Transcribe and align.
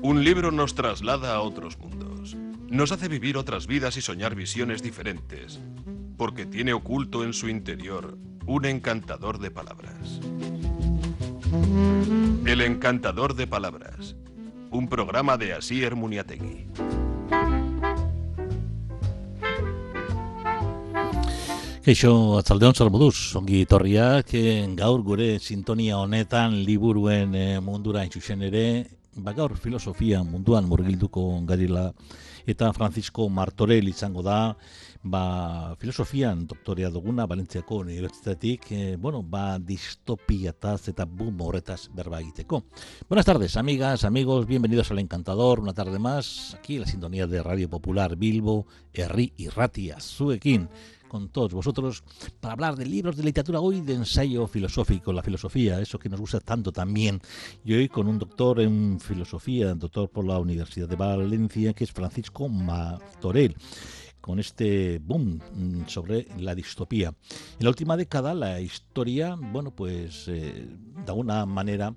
Un 0.00 0.24
libro 0.24 0.52
nos 0.52 0.74
traslada 0.74 1.34
a 1.34 1.40
otros 1.40 1.76
mundos. 1.78 2.36
Nos 2.68 2.92
hace 2.92 3.08
vivir 3.08 3.36
otras 3.36 3.66
vidas 3.66 3.96
y 3.96 4.00
soñar 4.00 4.36
visiones 4.36 4.82
diferentes, 4.82 5.58
porque 6.16 6.46
tiene 6.46 6.72
oculto 6.72 7.24
en 7.24 7.32
su 7.32 7.48
interior 7.48 8.16
un 8.46 8.64
encantador 8.64 9.38
de 9.38 9.50
palabras. 9.50 10.20
El 12.46 12.60
encantador 12.60 13.34
de 13.34 13.46
palabras, 13.46 14.16
un 14.70 14.88
programa 14.88 15.36
de 15.36 15.54
Asier 15.54 15.96
Muniategui. 15.96 16.66
Eixo, 21.88 22.36
atzaldeon 22.36 22.74
salbuduz, 22.76 23.32
ongi 23.38 23.62
torriak, 23.64 24.34
gaur 24.76 25.00
gure 25.06 25.28
sintonia 25.40 25.96
honetan 25.96 26.58
liburuen 26.66 27.32
eh, 27.32 27.60
mundura 27.64 28.02
intxuxen 28.04 28.42
ere, 28.44 28.64
ba 29.16 29.32
gaur 29.32 29.54
filosofia 29.56 30.20
munduan 30.20 30.68
murgilduko 30.68 31.22
garila, 31.48 31.86
eta 32.44 32.68
Francisco 32.76 33.30
Martorell 33.32 33.88
izango 33.88 34.20
da, 34.26 34.36
ba, 35.02 35.76
filosofian 35.78 36.46
doktorea 36.46 36.90
duguna, 36.90 37.26
Valentziako 37.26 37.76
Unibertsitatetik, 37.84 38.66
eh, 38.72 38.96
bueno, 38.98 39.22
ba, 39.22 39.58
distopiataz 39.58 40.88
eta 40.88 41.04
boom 41.04 41.40
horretaz 41.40 41.88
berba 41.94 42.20
egiteko. 42.20 42.64
Buenas 43.08 43.26
tardes, 43.26 43.56
amigas, 43.56 44.04
amigos, 44.04 44.46
bienvenidos 44.46 44.90
al 44.90 44.98
Encantador, 44.98 45.60
una 45.60 45.74
tarde 45.74 45.98
más, 45.98 46.54
aquí 46.58 46.74
en 46.74 46.82
la 46.82 46.86
sintonía 46.86 47.26
de 47.26 47.42
Radio 47.42 47.68
Popular 47.70 48.16
Bilbo, 48.16 48.66
Herri 48.92 49.32
y 49.36 49.48
Ratia, 49.48 50.00
Zuekin, 50.00 50.68
con 51.08 51.30
todos 51.30 51.54
vosotros 51.54 52.04
para 52.40 52.52
hablar 52.52 52.76
de 52.76 52.84
libros 52.84 53.16
de 53.16 53.22
literatura 53.22 53.60
hoy 53.60 53.80
de 53.80 53.94
ensayo 53.94 54.46
filosófico, 54.46 55.12
la 55.12 55.22
filosofía, 55.22 55.80
eso 55.80 55.98
que 55.98 56.08
nos 56.08 56.20
gusta 56.20 56.40
tanto 56.40 56.70
también. 56.70 57.20
Y 57.64 57.72
hoy 57.72 57.88
con 57.88 58.08
un 58.08 58.18
doctor 58.18 58.60
en 58.60 59.00
filosofía, 59.00 59.74
doctor 59.74 60.10
por 60.10 60.26
la 60.26 60.38
Universidad 60.38 60.86
de 60.86 60.96
Valencia, 60.96 61.72
que 61.72 61.84
es 61.84 61.92
Francisco 61.92 62.48
Martorell 62.48 63.56
con 64.28 64.38
este 64.38 64.98
boom 64.98 65.40
mm, 65.54 65.86
sobre 65.86 66.26
la 66.38 66.54
distopía. 66.54 67.14
En 67.58 67.64
la 67.64 67.70
última 67.70 67.96
década 67.96 68.34
la 68.34 68.60
historia, 68.60 69.36
bueno, 69.40 69.70
pues 69.70 70.28
eh, 70.28 70.68
de 70.96 71.10
alguna 71.10 71.46
manera 71.46 71.94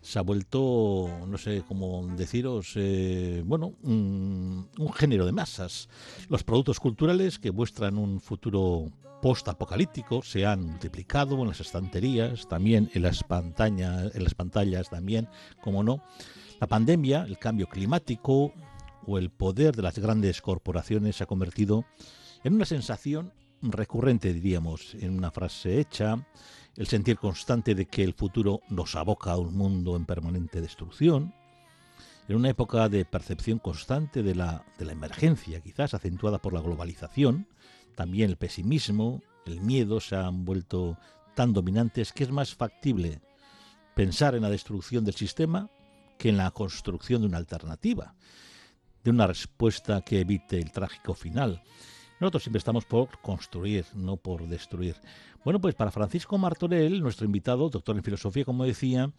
se 0.00 0.18
ha 0.18 0.22
vuelto, 0.22 1.06
no 1.28 1.36
sé 1.36 1.64
cómo 1.68 2.06
deciros, 2.16 2.72
eh, 2.76 3.42
bueno, 3.44 3.74
un, 3.82 4.70
un, 4.78 4.92
género 4.94 5.26
de 5.26 5.32
masas. 5.32 5.90
Los 6.30 6.44
productos 6.44 6.80
culturales 6.80 7.38
que 7.38 7.52
muestran 7.52 7.98
un 7.98 8.22
futuro 8.22 8.90
post-apocalíptico 9.20 10.22
se 10.22 10.46
han 10.46 10.64
multiplicado 10.64 11.38
en 11.42 11.48
las 11.48 11.60
estanterías, 11.60 12.48
también 12.48 12.90
en 12.94 13.02
las, 13.02 13.22
pantallas, 13.22 14.14
en 14.14 14.24
las 14.24 14.34
pantallas, 14.34 14.88
también, 14.88 15.28
como 15.60 15.82
no. 15.82 16.02
La 16.58 16.68
pandemia, 16.68 17.24
el 17.24 17.36
cambio 17.36 17.66
climático 17.66 18.54
o 19.06 19.18
el 19.18 19.30
poder 19.30 19.74
de 19.74 19.82
las 19.82 19.98
grandes 19.98 20.42
corporaciones 20.42 21.16
se 21.16 21.24
ha 21.24 21.26
convertido 21.26 21.84
en 22.44 22.54
una 22.54 22.64
sensación 22.64 23.32
recurrente, 23.62 24.32
diríamos, 24.32 24.94
en 24.94 25.16
una 25.16 25.30
frase 25.30 25.80
hecha, 25.80 26.26
el 26.76 26.86
sentir 26.86 27.16
constante 27.16 27.74
de 27.74 27.86
que 27.86 28.04
el 28.04 28.12
futuro 28.12 28.60
nos 28.68 28.94
aboca 28.96 29.32
a 29.32 29.38
un 29.38 29.56
mundo 29.56 29.96
en 29.96 30.04
permanente 30.04 30.60
destrucción, 30.60 31.34
en 32.28 32.36
una 32.36 32.50
época 32.50 32.88
de 32.88 33.04
percepción 33.04 33.58
constante 33.58 34.22
de 34.22 34.34
la, 34.34 34.64
de 34.78 34.84
la 34.84 34.92
emergencia, 34.92 35.60
quizás 35.60 35.94
acentuada 35.94 36.38
por 36.38 36.52
la 36.52 36.60
globalización, 36.60 37.46
también 37.94 38.30
el 38.30 38.36
pesimismo, 38.36 39.22
el 39.46 39.60
miedo 39.60 40.00
se 40.00 40.16
han 40.16 40.44
vuelto 40.44 40.98
tan 41.34 41.52
dominantes 41.52 42.12
que 42.12 42.24
es 42.24 42.30
más 42.30 42.54
factible 42.54 43.20
pensar 43.94 44.34
en 44.34 44.42
la 44.42 44.50
destrucción 44.50 45.04
del 45.04 45.14
sistema 45.14 45.70
que 46.18 46.28
en 46.28 46.36
la 46.36 46.50
construcción 46.50 47.22
de 47.22 47.28
una 47.28 47.38
alternativa, 47.38 48.14
de 49.06 49.12
una 49.12 49.28
respuesta 49.28 50.02
que 50.02 50.20
evite 50.20 50.58
el 50.58 50.72
trágico 50.72 51.14
final. 51.14 51.62
Nosotros 52.18 52.42
siempre 52.42 52.58
estamos 52.58 52.84
por 52.84 53.20
construir, 53.20 53.86
no 53.94 54.16
por 54.16 54.48
destruir. 54.48 54.96
Bueno, 55.44 55.60
pues 55.60 55.76
para 55.76 55.92
Francisco 55.92 56.36
Martorell, 56.38 57.00
nuestro 57.00 57.24
invitado, 57.24 57.68
doctor 57.68 57.96
en 57.96 58.02
filosofía, 58.02 58.44
como 58.44 58.64
decía, 58.64 59.12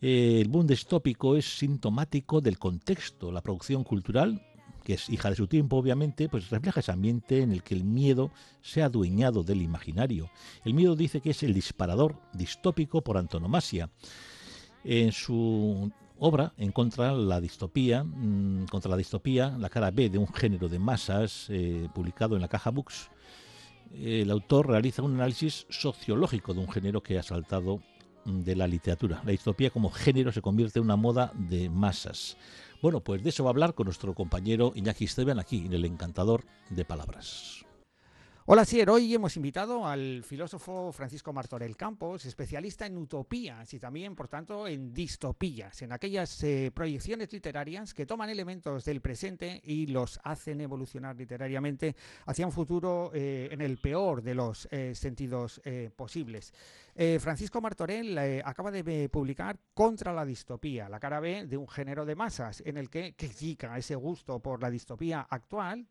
eh, 0.00 0.38
el 0.40 0.48
boom 0.48 0.66
distópico 0.66 1.36
es 1.36 1.58
sintomático 1.58 2.40
del 2.40 2.58
contexto, 2.58 3.30
la 3.30 3.42
producción 3.42 3.84
cultural 3.84 4.42
que 4.82 4.94
es 4.94 5.10
hija 5.10 5.28
de 5.30 5.36
su 5.36 5.48
tiempo, 5.48 5.76
obviamente, 5.76 6.28
pues 6.28 6.48
refleja 6.48 6.78
ese 6.78 6.92
ambiente 6.92 7.42
en 7.42 7.50
el 7.50 7.64
que 7.64 7.74
el 7.74 7.82
miedo 7.82 8.30
se 8.62 8.82
ha 8.82 8.84
adueñado 8.84 9.42
del 9.42 9.60
imaginario. 9.60 10.30
El 10.64 10.74
miedo 10.74 10.94
dice 10.94 11.20
que 11.20 11.30
es 11.30 11.42
el 11.42 11.52
disparador 11.52 12.14
distópico 12.32 13.02
por 13.02 13.18
antonomasia. 13.18 13.90
En 14.84 15.10
su 15.10 15.90
obra 16.18 16.52
en 16.56 16.72
contra 16.72 17.12
la 17.12 17.40
distopía, 17.40 18.04
mmm, 18.04 18.66
contra 18.66 18.90
la 18.90 18.96
distopía, 18.96 19.56
la 19.58 19.68
cara 19.68 19.90
B 19.90 20.08
de 20.10 20.18
un 20.18 20.28
género 20.28 20.68
de 20.68 20.78
masas, 20.78 21.46
eh, 21.50 21.88
publicado 21.94 22.36
en 22.36 22.42
la 22.42 22.48
caja 22.48 22.70
Books, 22.70 23.10
el 23.94 24.30
autor 24.30 24.68
realiza 24.68 25.02
un 25.02 25.14
análisis 25.14 25.66
sociológico 25.68 26.54
de 26.54 26.60
un 26.60 26.70
género 26.70 27.02
que 27.02 27.18
ha 27.18 27.22
saltado 27.22 27.80
de 28.24 28.56
la 28.56 28.66
literatura. 28.66 29.22
La 29.24 29.30
distopía 29.30 29.70
como 29.70 29.90
género 29.90 30.32
se 30.32 30.42
convierte 30.42 30.78
en 30.78 30.84
una 30.84 30.96
moda 30.96 31.32
de 31.34 31.70
masas. 31.70 32.36
Bueno, 32.82 33.00
pues 33.00 33.22
de 33.22 33.30
eso 33.30 33.44
va 33.44 33.50
a 33.50 33.52
hablar 33.52 33.74
con 33.74 33.84
nuestro 33.86 34.14
compañero 34.14 34.72
Iñaki 34.74 35.04
Esteban 35.04 35.38
aquí 35.38 35.64
en 35.66 35.72
El 35.72 35.84
Encantador 35.84 36.44
de 36.70 36.84
Palabras. 36.84 37.65
Hola, 38.48 38.64
Sier. 38.64 38.88
Hoy 38.90 39.12
hemos 39.12 39.36
invitado 39.36 39.88
al 39.88 40.22
filósofo 40.22 40.92
Francisco 40.92 41.32
Martorell 41.32 41.76
Campos, 41.76 42.26
especialista 42.26 42.86
en 42.86 42.96
utopías 42.96 43.74
y 43.74 43.80
también, 43.80 44.14
por 44.14 44.28
tanto, 44.28 44.68
en 44.68 44.94
distopías, 44.94 45.82
en 45.82 45.90
aquellas 45.90 46.44
eh, 46.44 46.70
proyecciones 46.72 47.32
literarias 47.32 47.92
que 47.92 48.06
toman 48.06 48.30
elementos 48.30 48.84
del 48.84 49.00
presente 49.00 49.60
y 49.64 49.88
los 49.88 50.20
hacen 50.22 50.60
evolucionar 50.60 51.16
literariamente 51.16 51.96
hacia 52.26 52.46
un 52.46 52.52
futuro 52.52 53.10
eh, 53.12 53.48
en 53.50 53.62
el 53.62 53.78
peor 53.78 54.22
de 54.22 54.36
los 54.36 54.68
eh, 54.70 54.94
sentidos 54.94 55.60
posibles. 55.96 56.52
Francisco 57.18 57.60
Martorell 57.60 58.16
acaba 58.44 58.70
de 58.70 59.08
publicar 59.10 59.58
Contra 59.74 60.14
la 60.14 60.24
distopía, 60.24 60.88
la 60.88 61.00
cara 61.00 61.20
B 61.20 61.46
de 61.46 61.56
un 61.56 61.68
género 61.68 62.06
de 62.06 62.14
masas, 62.14 62.62
en 62.64 62.78
el 62.78 62.88
que 62.88 63.14
critica 63.14 63.76
ese 63.76 63.96
gusto 63.96 64.38
por 64.38 64.62
la 64.62 64.70
distopía 64.70 65.26
actual, 65.28 65.88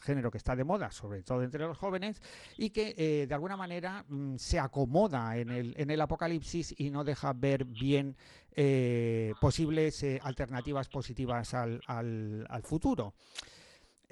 género 0.00 0.30
que 0.30 0.38
está 0.38 0.56
de 0.56 0.64
moda, 0.64 0.90
sobre 0.90 1.22
todo 1.22 1.42
entre 1.42 1.66
los 1.66 1.78
jóvenes, 1.78 2.22
y 2.56 2.70
que 2.70 2.94
eh, 2.96 3.26
de 3.26 3.34
alguna 3.34 3.56
manera 3.56 4.04
mm, 4.08 4.36
se 4.36 4.58
acomoda 4.58 5.36
en 5.36 5.50
el, 5.50 6.00
apocalipsis 6.00 6.74
y 6.78 6.90
no 6.90 7.04
deja 7.04 7.32
ver 7.32 7.64
bien 7.64 8.16
eh, 8.56 9.32
posibles 9.40 10.02
eh, 10.02 10.18
alternativas 10.22 10.88
positivas 10.88 11.54
al 11.54 12.62
futuro. 12.62 13.14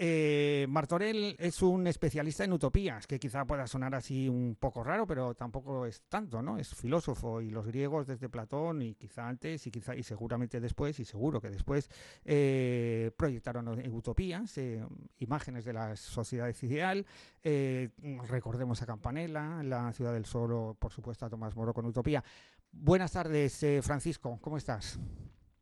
Eh, 0.01 0.65
Martorell 0.69 1.35
es 1.41 1.61
un 1.61 1.89
especialista 1.89 2.45
en 2.45 2.53
utopías, 2.53 3.09
que 3.09 3.19
quizá 3.19 3.45
pueda 3.45 3.67
sonar 3.67 3.97
así 3.97 4.29
un 4.29 4.55
poco 4.55 4.85
raro, 4.85 5.09
pero 5.09 5.35
tampoco 5.35 5.87
es 5.87 6.03
tanto, 6.03 6.41
¿no? 6.41 6.57
Es 6.57 6.73
filósofo 6.73 7.41
y 7.41 7.51
los 7.51 7.67
griegos 7.67 8.07
desde 8.07 8.29
Platón 8.29 8.81
y 8.81 8.95
quizá 8.95 9.27
antes 9.27 9.67
y 9.67 9.73
quizá 9.73 9.97
y 9.97 10.05
seguramente 10.05 10.61
después 10.61 11.01
y 11.01 11.05
seguro 11.05 11.41
que 11.41 11.51
después 11.51 11.91
eh, 12.25 13.11
proyectaron 13.17 13.67
utopías, 13.93 14.57
eh, 14.59 14.87
imágenes 15.19 15.65
de 15.65 15.73
la 15.73 15.97
sociedad 15.97 16.55
ideal. 16.63 17.05
Eh, 17.43 17.91
recordemos 18.29 18.81
a 18.83 18.87
Campanella, 18.87 19.65
la 19.65 19.93
ciudad 19.93 20.13
del 20.13 20.27
sol, 20.27 20.77
por 20.79 20.93
supuesto 20.93 21.27
a 21.27 21.29
Tomás 21.29 21.57
Moro 21.57 21.75
con 21.75 21.85
Utopía. 21.87 22.23
Buenas 22.71 23.11
tardes, 23.11 23.63
eh, 23.65 23.83
Francisco, 23.83 24.39
¿cómo 24.41 24.59
estás? 24.59 25.01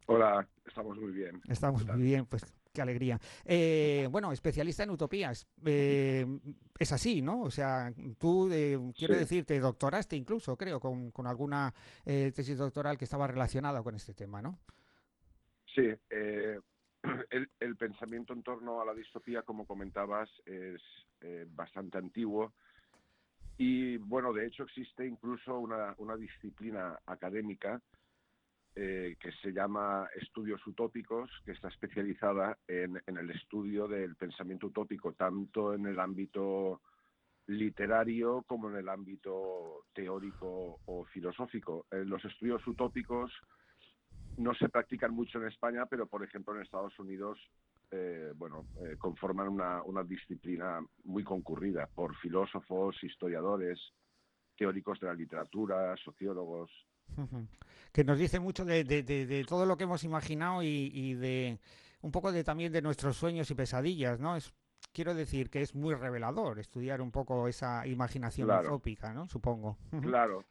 Hola, 0.06 0.46
estamos 0.66 0.98
muy 0.98 1.12
bien. 1.12 1.40
Estamos 1.48 1.86
muy 1.86 2.02
bien, 2.02 2.26
pues 2.26 2.44
qué 2.76 2.82
alegría. 2.82 3.18
Eh, 3.46 4.06
bueno, 4.10 4.30
especialista 4.32 4.82
en 4.82 4.90
utopías. 4.90 5.46
Eh, 5.64 6.26
es 6.78 6.92
así, 6.92 7.22
¿no? 7.22 7.40
O 7.40 7.50
sea, 7.50 7.90
tú, 8.18 8.50
eh, 8.52 8.78
quiero 8.94 9.14
Sí. 9.14 9.20
decir, 9.20 9.44
te 9.46 9.58
doctoraste 9.58 10.14
incluso, 10.14 10.56
creo, 10.58 10.78
con, 10.78 11.10
con 11.10 11.26
alguna 11.26 11.72
tesis 12.04 12.58
doctoral 12.58 12.98
que 12.98 13.04
estaba 13.06 13.26
relacionada 13.26 13.82
con 13.82 13.94
este 13.94 14.12
tema, 14.12 14.42
¿no? 14.42 14.58
Sí, 15.74 15.88
el, 17.30 17.50
el 17.60 17.76
pensamiento 17.76 18.34
en 18.34 18.42
torno 18.42 18.80
a 18.82 18.84
la 18.84 18.92
distopía, 18.94 19.42
como 19.42 19.66
comentabas, 19.66 20.28
es 20.44 20.82
bastante 21.48 21.96
antiguo 21.98 22.52
y, 23.56 23.96
bueno, 23.96 24.34
de 24.34 24.46
hecho 24.46 24.64
existe 24.64 25.06
incluso 25.06 25.58
una, 25.58 25.94
una 25.98 26.14
disciplina 26.16 26.98
académica 27.06 27.80
eh, 28.78 29.16
que 29.18 29.32
se 29.40 29.54
llama 29.54 30.06
estudios 30.20 30.60
utópicos, 30.66 31.30
que 31.46 31.52
está 31.52 31.68
especializada 31.68 32.58
en, 32.68 33.00
el 33.06 33.30
estudio 33.30 33.88
del 33.88 34.16
pensamiento 34.16 34.66
utópico, 34.66 35.14
tanto 35.14 35.72
en 35.72 35.86
el 35.86 35.98
ámbito 35.98 36.82
literario 37.46 38.44
como 38.46 38.68
en 38.68 38.76
el 38.76 38.90
ámbito 38.90 39.86
teórico 39.94 40.80
o 40.84 41.06
filosófico. 41.06 41.86
Eh, 41.90 42.04
los 42.04 42.22
estudios 42.26 42.66
utópicos 42.66 43.32
no 44.36 44.52
se 44.54 44.68
practican 44.68 45.14
mucho 45.14 45.38
en 45.38 45.48
España, 45.48 45.86
pero 45.86 46.06
por 46.06 46.22
ejemplo 46.22 46.54
en 46.54 46.60
Estados 46.60 46.98
Unidos 46.98 47.38
eh, 47.90 48.34
bueno, 48.36 48.66
conforman 48.98 49.48
una, 49.48 49.82
una 49.84 50.04
disciplina 50.04 50.84
muy 51.04 51.24
concurrida 51.24 51.88
por 51.94 52.14
filósofos, 52.16 53.02
historiadores, 53.02 53.80
teóricos 54.54 55.00
de 55.00 55.06
la 55.06 55.14
literatura, 55.14 55.96
sociólogos. 55.96 56.70
Que 57.92 58.04
nos 58.04 58.18
dice 58.18 58.40
mucho 58.40 58.64
de, 58.66 58.84
de, 58.84 59.02
de, 59.02 59.44
todo 59.44 59.64
lo 59.64 59.76
que 59.78 59.84
hemos 59.84 60.04
imaginado 60.04 60.62
y, 60.62 60.90
y, 60.92 61.14
de 61.14 61.58
un 62.02 62.12
poco 62.12 62.30
de 62.30 62.44
también 62.44 62.70
de 62.70 62.82
nuestros 62.82 63.16
sueños 63.16 63.50
y 63.50 63.54
pesadillas, 63.54 64.20
¿no? 64.20 64.36
Es, 64.36 64.52
quiero 64.92 65.14
decir 65.14 65.48
que 65.48 65.62
es 65.62 65.74
muy 65.74 65.94
revelador 65.94 66.58
estudiar 66.58 67.00
un 67.00 67.10
poco 67.10 67.48
esa 67.48 67.86
imaginación 67.86 68.48
Claro. 68.48 68.68
utópica, 68.68 69.14
¿no? 69.14 69.26
Supongo. 69.28 69.78
Claro, 70.02 70.44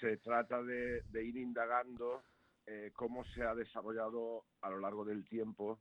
se 0.00 0.16
trata 0.18 0.62
de, 0.62 1.02
de 1.10 1.24
ir 1.24 1.36
indagando 1.36 2.22
eh, 2.66 2.90
cómo 2.94 3.24
se 3.34 3.42
ha 3.42 3.54
desarrollado 3.54 4.44
a 4.62 4.70
lo 4.70 4.78
largo 4.80 5.04
del 5.04 5.24
tiempo 5.28 5.78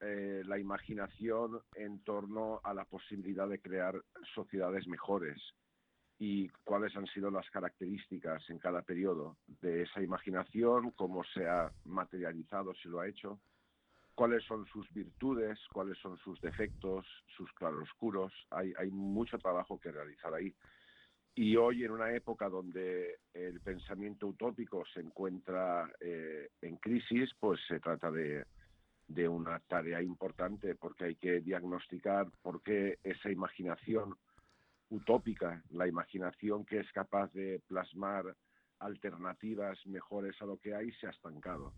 eh, 0.00 0.42
la 0.44 0.58
imaginación 0.58 1.60
en 1.76 2.02
torno 2.02 2.60
a 2.64 2.74
la 2.74 2.84
posibilidad 2.84 3.48
de 3.48 3.60
crear 3.60 3.94
sociedades 4.34 4.86
mejores 4.88 5.40
y 6.18 6.48
cuáles 6.64 6.96
han 6.96 7.06
sido 7.08 7.30
las 7.30 7.48
características 7.50 8.48
en 8.50 8.58
cada 8.58 8.82
periodo 8.82 9.36
de 9.60 9.82
esa 9.82 10.00
imaginación, 10.00 10.92
cómo 10.92 11.24
se 11.24 11.46
ha 11.48 11.72
materializado, 11.84 12.72
si 12.74 12.88
lo 12.88 13.00
ha 13.00 13.08
hecho, 13.08 13.40
cuáles 14.14 14.44
son 14.44 14.64
sus 14.66 14.90
virtudes, 14.92 15.58
cuáles 15.72 15.98
son 15.98 16.16
sus 16.18 16.40
defectos, 16.40 17.04
sus 17.36 17.52
claroscuros. 17.52 18.32
Hay, 18.50 18.72
hay 18.78 18.90
mucho 18.90 19.38
trabajo 19.38 19.78
que 19.80 19.90
realizar 19.90 20.32
ahí. 20.32 20.54
Y 21.34 21.56
hoy, 21.56 21.82
en 21.82 21.90
una 21.90 22.12
época 22.12 22.48
donde 22.48 23.18
el 23.32 23.60
pensamiento 23.60 24.28
utópico 24.28 24.84
se 24.94 25.00
encuentra 25.00 25.90
eh, 25.98 26.48
en 26.62 26.76
crisis, 26.76 27.28
pues 27.40 27.60
se 27.66 27.80
trata 27.80 28.12
de, 28.12 28.44
de 29.08 29.28
una 29.28 29.58
tarea 29.60 30.00
importante 30.00 30.76
porque 30.76 31.06
hay 31.06 31.14
que 31.16 31.40
diagnosticar 31.40 32.28
por 32.40 32.62
qué 32.62 32.98
esa 33.02 33.30
imaginación 33.30 34.16
utópica, 34.90 35.62
la 35.70 35.86
imaginación 35.88 36.64
que 36.64 36.80
es 36.80 36.92
capaz 36.92 37.32
de 37.32 37.60
plasmar 37.66 38.36
alternativas 38.80 39.78
mejores 39.86 40.34
a 40.40 40.44
lo 40.46 40.58
que 40.58 40.74
hay, 40.74 40.92
se 40.92 41.06
ha 41.06 41.10
estancado. 41.10 41.72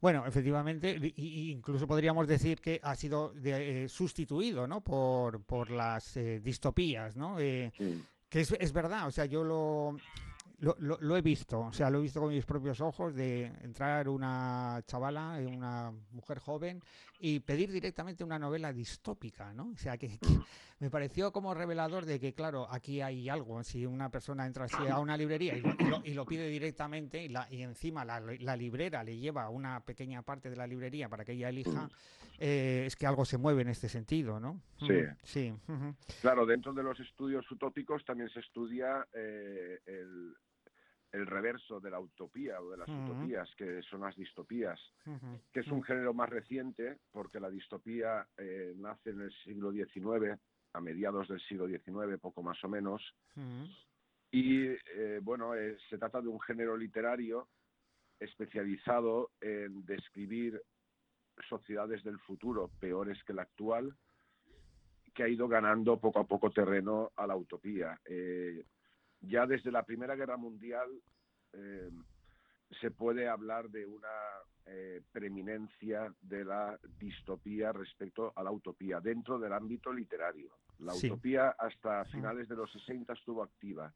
Bueno, 0.00 0.24
efectivamente, 0.26 0.96
incluso 1.16 1.86
podríamos 1.86 2.26
decir 2.26 2.60
que 2.60 2.80
ha 2.82 2.94
sido 2.94 3.32
de- 3.34 3.84
eh, 3.84 3.88
sustituido, 3.88 4.66
¿no? 4.66 4.80
Por, 4.80 5.42
por 5.44 5.70
las 5.70 6.16
eh, 6.16 6.40
distopías, 6.40 7.16
¿no? 7.16 7.38
Eh, 7.40 7.72
que 8.28 8.40
es, 8.40 8.52
es 8.58 8.72
verdad, 8.72 9.06
o 9.06 9.10
sea, 9.10 9.26
yo 9.26 9.44
lo, 9.44 9.96
lo, 10.60 10.76
lo- 10.78 10.98
lo 11.00 11.16
he 11.16 11.22
visto, 11.22 11.60
o 11.60 11.72
sea, 11.72 11.90
lo 11.90 11.98
he 11.98 12.02
visto 12.02 12.20
con 12.20 12.30
mis 12.30 12.46
propios 12.46 12.80
ojos 12.80 13.14
de 13.14 13.46
entrar 13.62 14.08
una 14.08 14.80
chavala, 14.86 15.38
una 15.46 15.92
mujer 16.12 16.38
joven 16.38 16.80
y 17.20 17.40
pedir 17.40 17.70
directamente 17.70 18.24
una 18.24 18.38
novela 18.38 18.72
distópica, 18.72 19.52
¿no? 19.52 19.70
O 19.74 19.76
sea, 19.76 19.98
que, 19.98 20.08
que 20.18 20.38
me 20.84 20.90
pareció 20.90 21.32
como 21.32 21.54
revelador 21.54 22.04
de 22.04 22.20
que, 22.20 22.34
claro, 22.34 22.66
aquí 22.70 23.00
hay 23.00 23.30
algo, 23.30 23.64
si 23.64 23.86
una 23.86 24.10
persona 24.10 24.44
entra 24.46 24.66
así 24.66 24.86
a 24.86 24.98
una 24.98 25.16
librería 25.16 25.56
y 25.56 25.62
lo, 25.62 25.72
y 25.78 25.84
lo- 25.88 26.02
y 26.04 26.12
lo 26.12 26.26
pide 26.26 26.46
directamente 26.46 27.24
y, 27.24 27.28
la, 27.30 27.48
y 27.50 27.62
encima 27.62 28.04
la, 28.04 28.20
la 28.20 28.54
librera 28.54 29.02
le 29.02 29.16
lleva 29.16 29.48
una 29.48 29.80
pequeña 29.82 30.20
parte 30.20 30.50
de 30.50 30.56
la 30.56 30.66
librería 30.66 31.08
para 31.08 31.24
que 31.24 31.32
ella 31.32 31.48
elija, 31.48 31.88
eh, 32.38 32.82
es 32.86 32.96
que 32.96 33.06
algo 33.06 33.24
se 33.24 33.38
mueve 33.38 33.62
en 33.62 33.68
este 33.68 33.88
sentido, 33.88 34.38
¿no? 34.38 34.60
Sí. 35.22 35.50
Ujú. 35.68 35.94
Claro, 36.20 36.44
dentro 36.44 36.74
de 36.74 36.82
los 36.82 37.00
estudios 37.00 37.50
utópicos 37.50 38.04
también 38.04 38.28
se 38.28 38.40
estudia 38.40 39.06
eh, 39.14 39.80
el, 39.86 40.34
el 41.12 41.26
reverso 41.26 41.80
de 41.80 41.90
la 41.92 41.98
utopía 41.98 42.60
o 42.60 42.68
de 42.72 42.76
las 42.76 42.88
utopías, 43.06 43.48
que 43.56 43.80
son 43.88 44.02
las 44.02 44.14
distopías, 44.16 44.78
que 45.50 45.60
es 45.60 45.66
un 45.68 45.82
género 45.82 46.12
más 46.12 46.28
reciente 46.28 46.98
porque 47.10 47.40
la 47.40 47.48
distopía 47.48 48.26
eh, 48.36 48.74
nace 48.76 49.10
en 49.10 49.22
el 49.22 49.32
siglo 49.44 49.72
XIX, 49.72 50.38
a 50.74 50.80
mediados 50.80 51.28
del 51.28 51.40
siglo 51.40 51.66
XIX, 51.66 52.20
poco 52.20 52.42
más 52.42 52.62
o 52.64 52.68
menos, 52.68 53.02
ujú. 53.36 53.66
y 54.30 54.66
eh, 54.66 55.20
bueno, 55.22 55.54
eh, 55.54 55.76
se 55.88 55.98
trata 55.98 56.20
de 56.20 56.28
un 56.28 56.40
género 56.40 56.76
literario 56.76 57.48
especializado 58.20 59.30
en 59.40 59.84
describir 59.86 60.60
sociedades 61.48 62.02
del 62.04 62.18
futuro 62.20 62.70
peores 62.78 63.22
que 63.24 63.32
la 63.32 63.42
actual, 63.42 63.96
que 65.14 65.22
ha 65.22 65.28
ido 65.28 65.48
ganando 65.48 65.98
poco 66.00 66.20
a 66.20 66.26
poco 66.26 66.50
terreno 66.50 67.12
a 67.16 67.26
la 67.26 67.36
utopía. 67.36 67.98
Eh, 68.04 68.64
ya 69.20 69.46
desde 69.46 69.70
la 69.70 69.84
Primera 69.84 70.16
Guerra 70.16 70.36
Mundial 70.36 70.90
se 72.80 72.90
puede 72.90 73.28
hablar 73.28 73.70
de 73.70 73.86
una 73.86 74.08
eh, 74.66 75.02
preeminencia 75.12 76.12
de 76.22 76.44
la 76.44 76.78
distopía 76.98 77.72
respecto 77.72 78.32
a 78.34 78.42
la 78.42 78.50
utopía 78.50 78.98
dentro 79.00 79.38
del 79.38 79.52
ámbito 79.52 79.92
literario. 79.92 80.56
La 80.80 80.92
Sí. 80.94 81.06
utopía 81.08 81.50
hasta 81.50 82.04
finales 82.06 82.48
de 82.48 82.56
los 82.56 82.70
60 82.72 83.12
estuvo 83.12 83.42
activa 83.42 83.92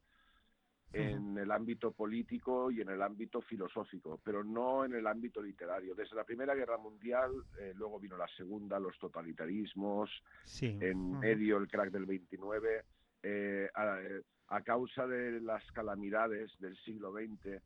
en 0.92 1.36
el 1.36 1.50
ámbito 1.50 1.92
político 1.92 2.70
y 2.70 2.80
en 2.80 2.88
el 2.88 3.02
ámbito 3.02 3.42
filosófico, 3.42 4.20
pero 4.24 4.42
no 4.42 4.86
en 4.86 4.94
el 4.94 5.06
ámbito 5.06 5.42
literario. 5.42 5.94
Desde 5.94 6.16
la 6.16 6.24
Primera 6.24 6.54
Guerra 6.54 6.78
Mundial, 6.78 7.30
eh, 7.60 7.72
luego 7.76 8.00
vino 8.00 8.16
la 8.16 8.28
Segunda, 8.28 8.78
los 8.78 8.98
totalitarismos, 8.98 10.10
Sí. 10.44 10.78
en 10.80 11.18
medio 11.18 11.58
el 11.58 11.68
crack 11.68 11.90
del 11.90 12.06
29, 12.06 12.84
eh, 13.22 13.68
a, 13.74 14.00
eh, 14.00 14.22
a 14.46 14.62
causa 14.62 15.06
de 15.06 15.40
las 15.42 15.62
calamidades 15.72 16.58
del 16.58 16.74
siglo 16.78 17.12
XX, 17.12 17.60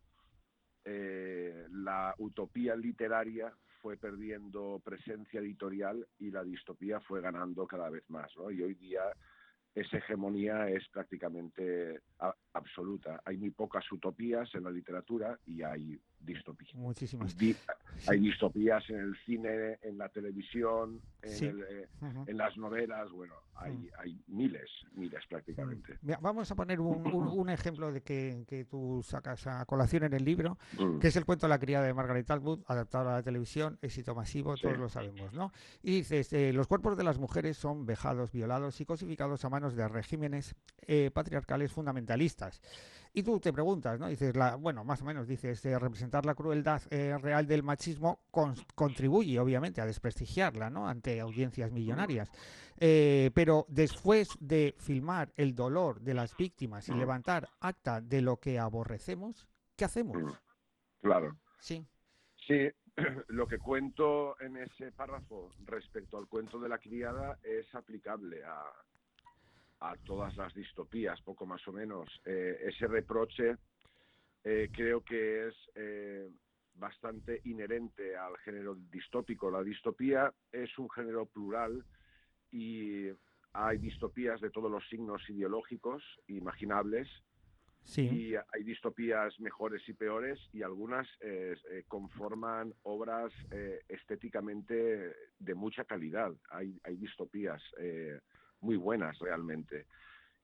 eh, 0.85 1.67
la 1.71 2.15
utopía 2.19 2.75
literaria 2.75 3.57
fue 3.83 3.97
perdiendo 3.97 4.81
presencia 4.83 5.41
editorial 5.41 6.07
y 6.21 6.31
la 6.31 6.45
distopía 6.45 7.01
fue 7.01 7.21
ganando 7.21 7.67
cada 7.67 7.91
vez 7.91 8.09
más, 8.09 8.31
¿no? 8.37 8.51
Y 8.51 8.63
hoy 8.63 8.75
día 8.75 9.03
esa 9.75 9.99
hegemonía 9.99 10.69
es 10.69 10.89
prácticamente 10.89 12.01
absoluta. 12.53 13.21
Hay 13.25 13.37
muy 13.37 13.51
pocas 13.51 13.91
utopías 13.91 14.55
en 14.55 14.65
la 14.65 14.71
literatura 14.71 15.39
y 15.47 15.63
hay 15.63 16.01
distopías. 16.25 16.75
Muchísimas. 16.75 17.37
Di- 17.37 17.57
Hay 18.09 18.19
distopías 18.21 18.83
en 18.91 18.97
el 19.01 19.17
cine, 19.27 19.79
en 19.83 19.99
la 19.99 20.09
televisión, 20.09 21.01
en, 21.23 21.31
Sí. 21.31 21.47
el, 21.47 21.63
eh, 21.63 21.89
en 22.27 22.37
las 22.37 22.57
novelas, 22.57 23.11
bueno, 23.13 23.35
hay, 23.55 23.91
hay 23.99 24.19
miles, 24.29 24.69
miles 24.95 25.21
prácticamente. 25.29 25.99
Mira, 26.03 26.19
vamos 26.23 26.51
a 26.51 26.55
poner 26.55 26.81
un, 26.81 27.07
un- 27.07 27.29
un 27.29 27.51
ejemplo 27.51 27.93
de 27.93 28.01
que, 28.03 28.45
que 28.49 28.65
tú 28.65 29.03
sacas 29.05 29.47
a 29.47 29.65
colación 29.67 30.05
en 30.05 30.15
el 30.15 30.25
libro, 30.25 30.59
Mm. 30.79 30.99
que 30.99 31.09
es 31.09 31.17
el 31.17 31.25
cuento 31.25 31.47
La 31.49 31.59
criada 31.59 31.85
de 31.87 31.95
Margaret 31.95 32.31
Atwood, 32.31 32.61
adaptado 32.67 33.11
a 33.11 33.15
la 33.15 33.23
televisión, 33.23 33.79
éxito 33.83 34.15
masivo, 34.15 34.57
Sí. 34.57 34.63
todos 34.63 34.79
lo 34.79 34.89
sabemos, 34.89 35.33
¿no? 35.33 35.53
Y 35.83 35.97
dices, 35.97 36.33
eh, 36.33 36.53
los 36.53 36.67
cuerpos 36.67 36.97
de 36.97 37.05
las 37.05 37.19
mujeres 37.19 37.57
son 37.57 37.85
vejados, 37.87 38.33
violados 38.33 38.81
y 38.81 38.87
cosificados 38.87 39.45
a 39.45 39.51
manos 39.51 39.77
de 39.77 39.87
regímenes 39.87 40.55
eh, 40.87 41.11
patriarcales 41.13 41.71
fundamentalistas. 41.73 42.61
Y 43.15 43.23
tú 43.23 43.39
te 43.41 43.53
preguntas, 43.53 44.01
¿no? 44.01 44.09
Dices, 44.09 44.35
la, 44.35 44.57
bueno, 44.57 44.85
más 44.85 45.03
o 45.03 45.05
menos 45.05 45.29
dices, 45.29 45.63
eh, 45.67 45.79
representar 45.79 46.25
la 46.25 46.35
crueldad 46.35 46.81
eh, 46.91 47.19
real 47.19 47.47
del 47.47 47.63
machismo 47.63 48.21
con- 48.31 48.55
contribuye, 48.75 49.39
obviamente, 49.39 49.83
a 49.83 49.87
desprestigiarla, 49.87 50.71
¿no? 50.71 50.89
Ante 50.89 51.21
audiencias 51.21 51.71
millonarias. 51.73 52.31
Eh, 52.79 53.31
pero 53.35 53.67
después 53.69 54.31
de 54.41 54.75
filmar 54.79 55.31
el 55.37 55.55
dolor 55.55 56.01
de 56.01 56.15
las 56.15 56.35
víctimas 56.37 56.89
y 56.89 56.93
levantar 56.95 57.49
acta 57.61 58.01
de 58.01 58.23
lo 58.23 58.39
que 58.39 58.59
aborrecemos, 58.59 59.47
¿qué 59.77 59.85
hacemos? 59.85 60.17
Claro. 61.03 61.37
Sí. 61.61 61.87
Sí, 62.47 62.67
lo 63.29 63.47
que 63.47 63.59
cuento 63.59 64.41
en 64.41 64.57
ese 64.57 64.91
párrafo 64.91 65.51
respecto 65.67 66.17
al 66.17 66.29
cuento 66.29 66.59
de 66.59 66.69
la 66.71 66.79
criada 66.79 67.39
es 67.43 67.73
aplicable 67.75 68.43
a, 68.43 68.65
a 69.83 69.97
todas 69.97 70.37
las 70.37 70.55
distopías, 70.55 71.21
poco 71.23 71.45
más 71.47 71.67
o 71.67 71.73
menos. 71.73 72.09
Eh, 72.25 72.57
ese 72.67 72.87
reproche 72.87 73.57
eh, 74.45 74.69
creo 74.73 75.03
que 75.03 75.49
es 75.49 75.55
eh, 75.75 76.29
bastante 76.75 77.41
inherente 77.45 78.17
al 78.17 78.37
género 78.39 78.75
distópico. 78.75 79.51
La 79.51 79.63
distopía 79.63 80.33
es 80.51 80.79
un 80.79 80.89
género 80.91 81.27
plural 81.27 81.85
y 82.51 83.09
hay 83.53 83.79
distopías 83.79 84.41
de 84.41 84.51
todos 84.51 84.71
los 84.71 84.87
signos 84.89 85.29
ideológicos 85.29 86.03
imaginables 86.29 87.09
Sí. 87.85 88.03
y 88.03 88.35
hay 88.37 88.63
distopías 88.63 89.39
mejores 89.41 89.83
y 89.89 89.93
peores 89.93 90.39
y 90.53 90.63
algunas 90.63 91.09
eh, 91.21 91.57
eh, 91.69 91.83
conforman 91.89 92.73
obras 92.85 93.33
eh, 93.51 93.81
estéticamente 93.89 95.13
de 95.41 95.55
mucha 95.57 95.85
calidad. 95.85 96.33
Hay, 96.51 96.79
hay 96.85 96.95
distopías 96.97 97.61
eh, 97.81 98.21
muy 98.63 98.77
buenas 98.77 99.19
realmente. 99.19 99.87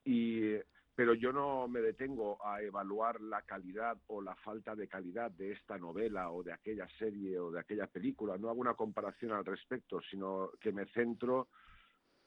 Y, 0.03 0.55
pero 0.95 1.13
yo 1.13 1.31
no 1.31 1.67
me 1.67 1.81
detengo 1.81 2.45
a 2.45 2.61
evaluar 2.61 3.21
la 3.21 3.41
calidad 3.43 3.97
o 4.07 4.21
la 4.21 4.35
falta 4.35 4.75
de 4.75 4.87
calidad 4.87 5.31
de 5.31 5.53
esta 5.53 5.77
novela 5.77 6.31
o 6.31 6.43
de 6.43 6.53
aquella 6.53 6.87
serie 6.97 7.39
o 7.39 7.51
de 7.51 7.59
aquella 7.59 7.87
película. 7.87 8.37
No 8.37 8.49
hago 8.49 8.61
una 8.61 8.73
comparación 8.73 9.31
al 9.31 9.45
respecto, 9.45 10.01
sino 10.09 10.51
que 10.59 10.71
me 10.71 10.85
centro 10.87 11.47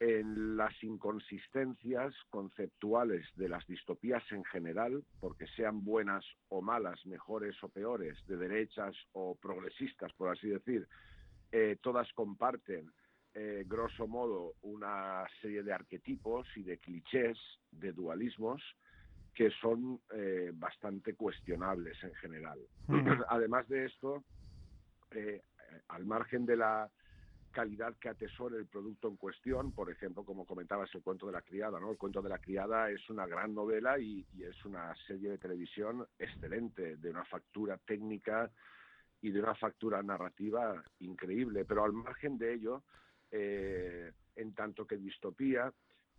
en 0.01 0.57
las 0.57 0.83
inconsistencias 0.83 2.13
conceptuales 2.29 3.25
de 3.37 3.49
las 3.49 3.65
distopías 3.69 4.25
en 4.33 4.43
general, 4.45 5.05
porque 5.21 5.47
sean 5.47 5.85
buenas 5.85 6.25
o 6.49 6.61
malas, 6.61 7.07
mejores 7.07 7.63
o 7.63 7.69
peores, 7.69 8.19
de 8.27 8.37
derechas 8.37 8.97
o 9.13 9.37
progresistas, 9.37 10.13
por 10.15 10.31
así 10.31 10.49
decir, 10.49 10.89
eh, 11.53 11.77
todas 11.81 12.13
comparten 12.15 12.91
eh, 13.35 13.65
grosso 13.67 14.07
modo, 14.07 14.55
una 14.63 15.25
serie 15.41 15.63
de 15.63 15.73
arquetipos 15.73 16.47
y 16.57 16.63
de 16.63 16.79
clichés, 16.79 17.39
de 17.71 17.93
dualismos, 17.93 18.63
que 19.35 19.51
son 19.61 20.01
eh, 20.13 20.51
bastante 20.55 21.15
cuestionables 21.15 21.97
en 22.03 22.15
general. 22.15 22.59
Además 23.29 23.69
de 23.69 23.87
esto, 23.87 24.25
eh, 25.11 25.43
al 25.89 26.05
margen 26.05 26.45
de 26.45 26.57
la 26.57 26.91
calidad 27.53 27.95
que 27.99 28.09
atesora 28.09 28.57
el 28.57 28.67
producto 28.67 29.09
en 29.09 29.17
cuestión, 29.17 29.73
por 29.73 29.91
ejemplo, 29.91 30.25
como 30.25 30.47
comentabas, 30.47 30.93
el 30.95 31.03
cuento 31.03 31.27
de 31.27 31.33
la 31.33 31.43
criada, 31.43 31.79
¿no? 31.79 31.91
El 31.91 31.99
cuento 31.99 32.23
de 32.23 32.31
la 32.31 32.39
criada 32.39 32.91
es 32.91 33.09
una 33.11 33.27
gran 33.27 33.55
novela 33.55 33.99
y, 33.99 34.27
es 34.41 34.65
una 34.65 34.95
serie 35.07 35.31
de 35.31 35.39
televisión 35.39 36.07
excelente, 36.19 36.97
de 36.97 37.11
una 37.11 37.25
factura 37.25 37.79
técnica 37.79 38.51
y 39.21 39.31
de 39.31 39.41
una 39.41 39.55
factura 39.55 40.03
narrativa 40.03 40.83
increíble, 41.01 41.65
pero 41.65 41.85
al 41.85 41.93
margen 41.93 42.39
de 42.39 42.55
ello, 42.55 42.83
eh, 43.33 44.13
en 44.37 44.55
tanto 44.55 44.87
que 44.87 44.97
distopía, 44.97 45.73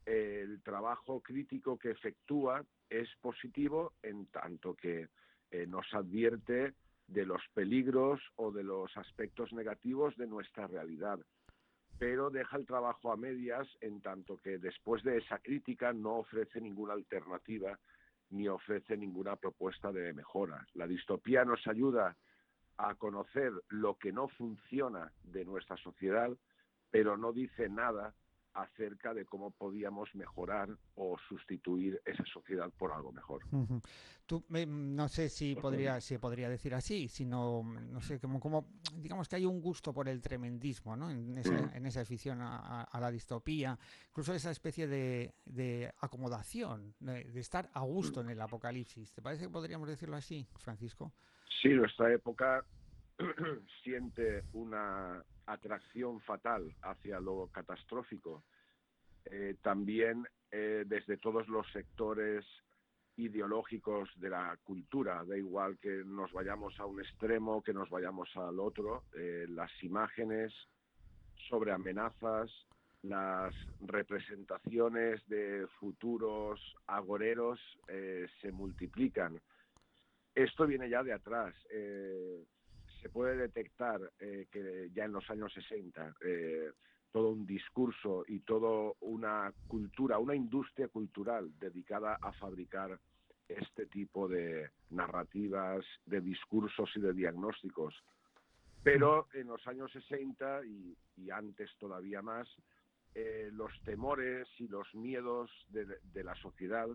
el 0.06 0.62
trabajo 0.64 1.22
crítico 1.22 1.78
que 1.78 1.92
efectúa 1.92 2.66
es 2.90 3.08
positivo 3.22 3.94
en 4.02 4.26
tanto 4.28 4.76
que 4.76 5.08
eh, 5.52 5.66
nos 5.66 5.86
advierte 5.94 6.74
de 7.08 7.26
los 7.26 7.42
peligros 7.54 8.20
o 8.36 8.52
de 8.52 8.64
los 8.64 8.96
aspectos 8.98 9.54
negativos 9.54 10.16
de 10.18 10.28
nuestra 10.28 10.68
realidad. 10.68 11.20
Pero 12.00 12.30
deja 12.30 12.58
el 12.58 12.66
trabajo 12.66 13.12
a 13.12 13.18
medias 13.18 13.68
en 13.80 14.02
tanto 14.02 14.38
que 14.38 14.58
después 14.58 15.04
de 15.04 15.18
esa 15.18 15.40
crítica 15.40 15.94
no 15.94 16.18
ofrece 16.18 16.60
ninguna 16.60 16.94
alternativa 16.94 17.80
ni 18.32 18.48
ofrece 18.48 18.98
ninguna 18.98 19.36
propuesta 19.36 19.92
de 19.92 20.12
mejora. 20.14 20.66
La 20.74 20.88
distopía 20.88 21.46
nos 21.46 21.66
ayuda 21.68 22.18
a 22.78 22.96
conocer 22.96 23.52
lo 23.70 23.96
que 23.96 24.12
no 24.12 24.28
funciona 24.28 25.12
de 25.24 25.46
nuestra 25.46 25.78
sociedad, 25.78 26.36
pero 26.94 27.18
no 27.18 27.34
dice 27.34 27.68
nada 27.70 28.14
acerca 28.54 29.16
de 29.16 29.26
cómo 29.26 29.50
podíamos 29.50 30.14
mejorar 30.14 30.70
o 30.94 31.18
sustituir 31.28 32.00
esa 32.06 32.24
sociedad 32.32 32.70
por 32.78 32.92
algo 32.92 33.12
mejor. 33.12 33.42
Tú, 34.28 34.46
no 34.68 35.08
sé 35.10 35.28
si 35.30 35.56
podría, 35.56 36.00
si 36.02 36.20
podría 36.20 36.50
decir 36.50 36.76
así, 36.76 37.08
sino, 37.08 37.64
no 37.64 38.00
sé, 38.00 38.20
como, 38.20 38.40
como, 38.40 38.68
digamos 38.94 39.28
que 39.28 39.38
hay 39.38 39.46
un 39.48 39.60
gusto 39.60 39.92
por 39.92 40.08
el 40.08 40.22
tremendismo, 40.22 40.96
¿no? 40.96 41.10
En 41.10 41.36
esa, 41.36 41.76
en 41.76 41.84
esa 41.88 42.02
afición 42.02 42.42
a, 42.44 42.88
la 43.02 43.10
distopía, 43.10 43.76
incluso 44.10 44.36
esa 44.36 44.52
especie 44.52 44.86
de, 44.88 45.34
de 45.46 45.92
acomodación, 46.00 46.94
de, 47.00 47.22
estar 47.40 47.72
a 47.74 47.82
gusto 47.82 48.22
en 48.22 48.30
el 48.30 48.40
apocalipsis. 48.40 49.12
¿Te 49.14 49.24
parece 49.24 49.46
que 49.46 49.50
podríamos 49.50 49.88
decirlo 49.88 50.16
así, 50.16 50.48
Francisco? 50.60 51.12
Sí, 51.60 51.70
nuestra 51.70 52.14
época 52.14 52.64
siente 53.84 54.44
una 54.54 55.26
atracción 55.46 56.22
fatal 56.22 56.74
hacia 56.82 57.20
lo 57.20 57.50
catastrófico. 57.52 58.44
Eh, 59.26 59.56
también 59.62 60.28
eh, 60.52 60.84
desde 60.86 61.18
todos 61.18 61.48
los 61.48 61.70
sectores 61.72 62.46
ideológicos 63.16 64.10
de 64.16 64.30
la 64.30 64.58
cultura, 64.64 65.24
da 65.24 65.38
igual 65.38 65.78
que 65.78 66.04
nos 66.04 66.32
vayamos 66.32 66.80
a 66.80 66.86
un 66.86 67.00
extremo, 67.00 67.62
que 67.62 67.74
nos 67.74 67.90
vayamos 67.90 68.30
al 68.36 68.60
otro, 68.60 69.04
eh, 69.16 69.46
las 69.50 69.72
imágenes 69.84 70.54
sobre 71.48 71.72
amenazas, 71.72 72.50
las 73.04 73.54
representaciones 73.82 75.28
de 75.28 75.68
futuros 75.80 76.60
agoreros 76.88 77.60
se 78.42 78.52
multiplican. 78.54 79.42
Esto 80.34 80.66
viene 80.66 80.90
ya 80.90 81.04
de 81.04 81.12
atrás 81.12 81.54
se 83.04 83.10
puede 83.10 83.36
detectar 83.36 84.00
eh, 84.22 84.48
que 84.50 84.90
ya 84.94 85.04
en 85.04 85.12
los 85.12 85.30
años 85.30 85.52
60 85.54 86.16
eh, 86.26 86.72
todo 87.12 87.30
un 87.30 87.46
discurso 87.46 88.24
y 88.28 88.40
toda 88.40 88.94
una 89.02 89.54
cultura, 89.68 90.18
una 90.18 90.36
industria 90.36 90.88
cultural 90.88 91.52
dedicada 91.60 92.18
a 92.22 92.32
fabricar 92.32 92.98
este 93.50 93.86
tipo 93.88 94.28
de 94.30 94.70
narrativas, 94.90 95.86
de 96.06 96.22
discursos 96.22 96.90
y 96.96 97.02
de 97.02 97.14
diagnósticos. 97.14 97.94
Pero 98.82 99.28
en 99.34 99.48
los 99.48 99.68
años 99.68 99.92
60 99.92 100.66
y, 100.66 101.30
antes 101.30 101.70
todavía 101.78 102.22
más, 102.22 102.48
eh, 103.14 103.50
los 103.52 103.72
temores 103.84 104.48
y 104.58 104.68
los 104.70 104.88
miedos 104.96 105.52
de 105.70 106.24
la 106.24 106.36
sociedad, 106.36 106.88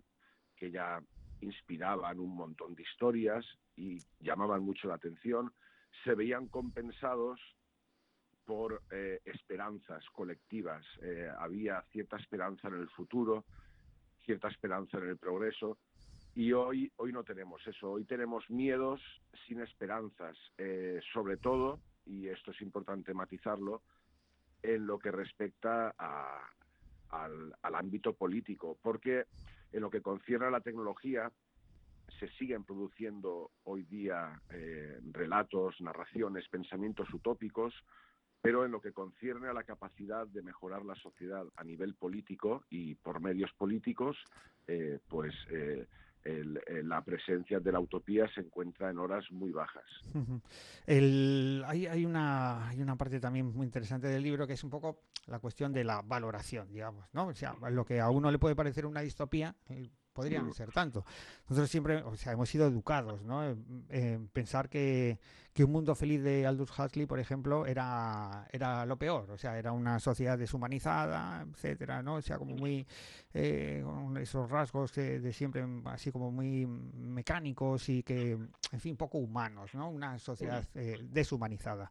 que 0.57 0.71
ya 0.71 1.01
inspiraban 1.43 2.19
un 2.19 2.35
montón 2.35 2.75
de 2.75 2.83
historias 2.83 3.47
y 3.77 3.99
llamaban 4.21 4.63
mucho 4.63 4.89
la 4.89 4.95
atención, 4.95 5.53
se 6.05 6.15
veían 6.15 6.49
compensados 6.49 7.41
por 8.45 8.83
eh, 8.91 9.21
esperanzas 9.25 10.05
colectivas. 10.11 10.85
Eh, 11.03 11.31
había 11.39 11.83
cierta 11.93 12.17
esperanza 12.17 12.69
en 12.69 12.75
el 12.75 12.89
futuro, 12.89 13.45
cierta 14.25 14.49
esperanza 14.49 14.99
en 14.99 15.09
el 15.09 15.19
progreso, 15.19 15.79
y 16.35 16.53
hoy, 16.53 16.91
hoy 16.97 17.13
no 17.13 17.25
tenemos 17.25 17.67
eso. 17.67 17.93
Hoy 17.93 18.05
tenemos 18.05 18.49
miedos 18.49 19.01
sin 19.47 19.61
esperanzas, 19.61 20.37
eh, 20.57 21.01
sobre 21.13 21.37
todo, 21.37 21.81
y 22.07 22.29
esto 22.29 22.53
es 22.53 22.61
importante 22.63 23.13
matizarlo, 23.13 23.83
en 24.63 24.87
lo 24.87 24.99
que 24.99 25.11
respecta 25.11 25.95
al, 27.09 27.55
al 27.61 27.75
ámbito 27.75 28.15
político, 28.15 28.79
porque 28.83 29.27
en 29.73 29.83
lo 29.83 29.91
que 29.91 30.01
concierne 30.01 30.47
a 30.47 30.51
la 30.51 30.61
tecnología, 30.61 31.31
se 32.19 32.29
siguen 32.31 32.65
produciendo 32.65 33.51
hoy 33.65 33.85
día 33.85 34.41
eh, 34.51 35.01
relatos, 35.13 35.81
narraciones, 35.81 36.49
pensamientos 36.49 37.13
utópicos, 37.13 37.75
pero 38.41 38.65
en 38.65 38.73
lo 38.73 38.81
que 38.81 38.93
concierne 38.93 39.49
a 39.49 39.53
la 39.53 39.65
capacidad 39.65 40.27
de 40.27 40.43
mejorar 40.43 40.85
la 40.85 40.95
sociedad 40.97 41.45
a 41.57 41.65
nivel 41.65 41.95
político 41.95 42.65
y 42.71 42.95
por 42.95 43.21
medios 43.21 43.53
políticos, 43.55 44.17
eh, 44.67 45.01
pues 45.09 45.35
eh, 45.51 45.87
la 46.85 47.03
presencia 47.03 47.59
de 47.59 47.73
la 47.73 47.81
utopía 47.81 48.29
se 48.35 48.43
encuentra 48.43 48.91
en 48.91 48.99
horas 48.99 49.25
muy 49.31 49.51
bajas. 49.51 49.85
hay, 50.87 52.05
una, 52.05 52.97
parte 52.99 53.19
también 53.19 53.47
muy 53.47 53.65
interesante 53.65 54.09
del 54.09 54.23
libro 54.23 54.47
que 54.47 54.53
es 54.53 54.63
un 54.63 54.71
poco 54.71 55.05
la 55.27 55.39
cuestión 55.39 55.73
de 55.73 55.85
la 55.85 56.03
valoración, 56.03 56.71
digamos. 56.73 57.07
O 57.15 57.35
sea, 57.35 57.55
lo 57.71 57.85
que 57.85 58.01
a 58.01 58.11
uno 58.11 58.31
le 58.31 58.39
puede 58.39 58.55
parecer 58.55 58.85
una 58.85 59.01
distopía, 59.01 59.55
podrían 60.19 60.53
ser 60.53 60.73
tanto. 60.73 61.05
Nosotros 61.49 61.71
siempre, 61.71 62.03
o 62.03 62.17
sea, 62.17 62.33
hemos 62.33 62.49
sido 62.49 62.67
educados, 62.67 63.23
¿no? 63.23 63.45
En, 63.89 64.29
pensar 64.29 64.69
que, 64.69 65.21
que, 65.53 65.63
un 65.63 65.71
mundo 65.71 65.95
feliz 65.95 66.23
de 66.23 66.45
Aldous 66.45 66.77
Huxley, 66.77 67.07
por 67.07 67.21
ejemplo, 67.21 67.67
era, 67.67 68.49
era 68.53 68.85
lo 68.85 68.99
peor, 68.99 69.31
o 69.31 69.39
sea, 69.39 69.57
era 69.59 69.71
una 69.71 70.01
sociedad 70.01 70.37
deshumanizada, 70.37 71.47
etcétera, 71.53 72.03
¿no? 72.03 72.17
O 72.17 72.23
sea, 72.23 72.37
como 72.37 72.57
muy, 72.57 72.85
eh, 73.33 73.83
con 73.85 74.17
esos 74.17 74.51
rasgos 74.51 74.93
de, 74.95 75.33
siempre, 75.33 75.65
así 75.85 76.11
como 76.11 76.33
muy 76.33 76.67
mecánicos 76.67 77.89
y 77.89 78.03
que, 78.03 78.33
en 78.33 78.81
fin, 78.81 78.97
poco 78.97 79.19
humanos, 79.19 79.75
¿no? 79.75 79.89
Una 79.89 80.19
sociedad 80.19 80.65
eh, 80.75 80.99
deshumanizada. 81.11 81.91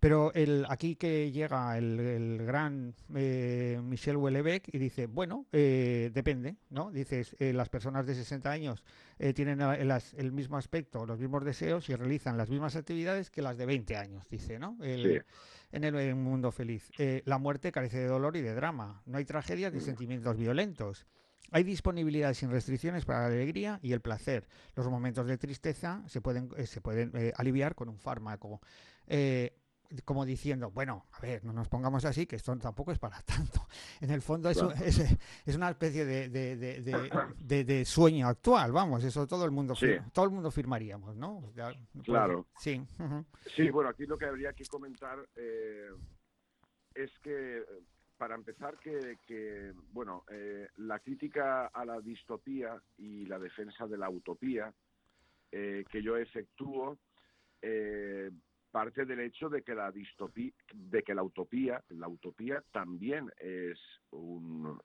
Pero 0.00 0.32
el, 0.34 0.66
aquí 0.68 0.96
que 0.96 1.30
llega 1.32 1.76
el, 1.78 2.38
gran 2.44 2.94
eh, 3.14 3.80
Michel 3.82 4.16
Houellebecq 4.16 4.74
y 4.74 4.78
dice, 4.78 5.06
bueno, 5.06 5.46
eh, 5.52 6.10
depende, 6.12 6.56
¿no? 6.70 6.90
Dices, 6.90 7.34
eh, 7.38 7.52
las 7.52 7.68
personas 7.68 8.06
de 8.06 8.14
60 8.14 8.50
años 8.50 8.84
tienen 9.34 9.62
el, 9.62 10.32
mismo 10.32 10.58
aspecto, 10.58 11.06
los 11.06 11.18
mismos 11.18 11.42
deseos 11.42 11.88
y 11.88 11.94
realizan 11.94 12.36
las 12.36 12.50
mismas 12.50 12.76
actividades 12.76 13.30
que 13.30 13.40
las 13.40 13.56
de 13.56 13.64
20 13.64 13.96
años, 13.96 14.28
dice, 14.28 14.58
¿no? 14.58 14.76
En 14.82 15.84
el, 15.84 16.14
mundo 16.14 16.52
feliz. 16.52 16.90
la 17.24 17.38
muerte 17.38 17.72
carece 17.72 17.98
de 17.98 18.06
dolor 18.08 18.36
y 18.36 18.42
de 18.42 18.54
drama. 18.54 19.02
No 19.06 19.16
hay 19.16 19.24
tragedias 19.24 19.72
ni 19.72 19.80
sentimientos 19.80 20.36
violentos. 20.36 21.06
Hay 21.50 21.62
disponibilidad 21.62 22.34
sin 22.34 22.50
restricciones 22.50 23.06
para 23.06 23.20
la 23.20 23.26
alegría 23.28 23.78
y 23.82 23.92
el 23.92 24.00
placer. 24.02 24.46
Los 24.74 24.86
momentos 24.90 25.26
de 25.26 25.38
tristeza 25.38 26.02
se 26.06 26.20
pueden, 26.20 26.50
se 26.66 26.82
pueden 26.82 27.12
aliviar 27.36 27.74
con 27.74 27.88
un 27.88 27.98
fármaco 27.98 28.60
como 30.04 30.24
diciendo, 30.24 30.70
bueno, 30.70 31.06
a 31.12 31.20
ver, 31.20 31.44
no 31.44 31.52
nos 31.52 31.68
pongamos 31.68 32.04
así, 32.04 32.26
que 32.26 32.36
esto 32.36 32.56
tampoco 32.58 32.92
es 32.92 32.98
para 32.98 33.20
tanto. 33.22 33.66
En 34.00 34.10
el 34.10 34.20
fondo 34.20 34.50
es, 34.50 34.58
es, 35.46 35.56
una 35.56 35.70
especie 35.70 36.04
de, 36.04 36.28
de, 36.28 37.64
de, 37.64 37.84
sueño 37.84 38.28
actual, 38.28 38.72
vamos, 38.72 39.04
eso 39.04 39.26
todo 39.26 39.44
el 39.44 39.50
mundo 39.50 39.74
todo 40.12 40.24
el 40.24 40.30
mundo 40.30 40.50
firmaríamos, 40.50 41.16
¿no? 41.16 41.52
claro. 42.04 42.46
Sí. 42.58 42.82
Sí, 43.54 43.70
bueno, 43.70 43.90
aquí 43.90 44.04
lo 44.06 44.18
que 44.18 44.26
habría 44.26 44.52
que 44.52 44.64
comentar 44.66 45.18
eh, 45.36 45.90
es 46.94 47.10
que, 47.22 47.64
para 48.16 48.34
empezar, 48.34 48.78
que, 48.78 49.18
que 49.26 49.72
bueno, 49.92 50.24
eh, 50.30 50.68
la 50.76 50.98
crítica 50.98 51.66
a 51.66 51.84
la 51.84 52.00
distopía 52.00 52.80
y 52.98 53.26
la 53.26 53.38
defensa 53.38 53.86
de 53.86 53.98
la 53.98 54.10
utopía 54.10 54.72
eh, 55.52 55.84
que 55.90 56.02
yo 56.02 56.16
efectúo, 56.16 56.98
eh, 57.62 58.30
parte 58.76 59.06
del 59.06 59.20
hecho 59.20 59.48
de 59.48 59.62
que 59.62 59.74
la 59.74 59.90
distopía, 59.90 60.52
de 60.74 61.02
que 61.02 61.14
la 61.14 61.22
utopía, 61.22 61.82
la 61.88 62.08
utopía 62.08 62.62
también 62.72 63.32
es 63.38 63.78
un, 64.10 64.78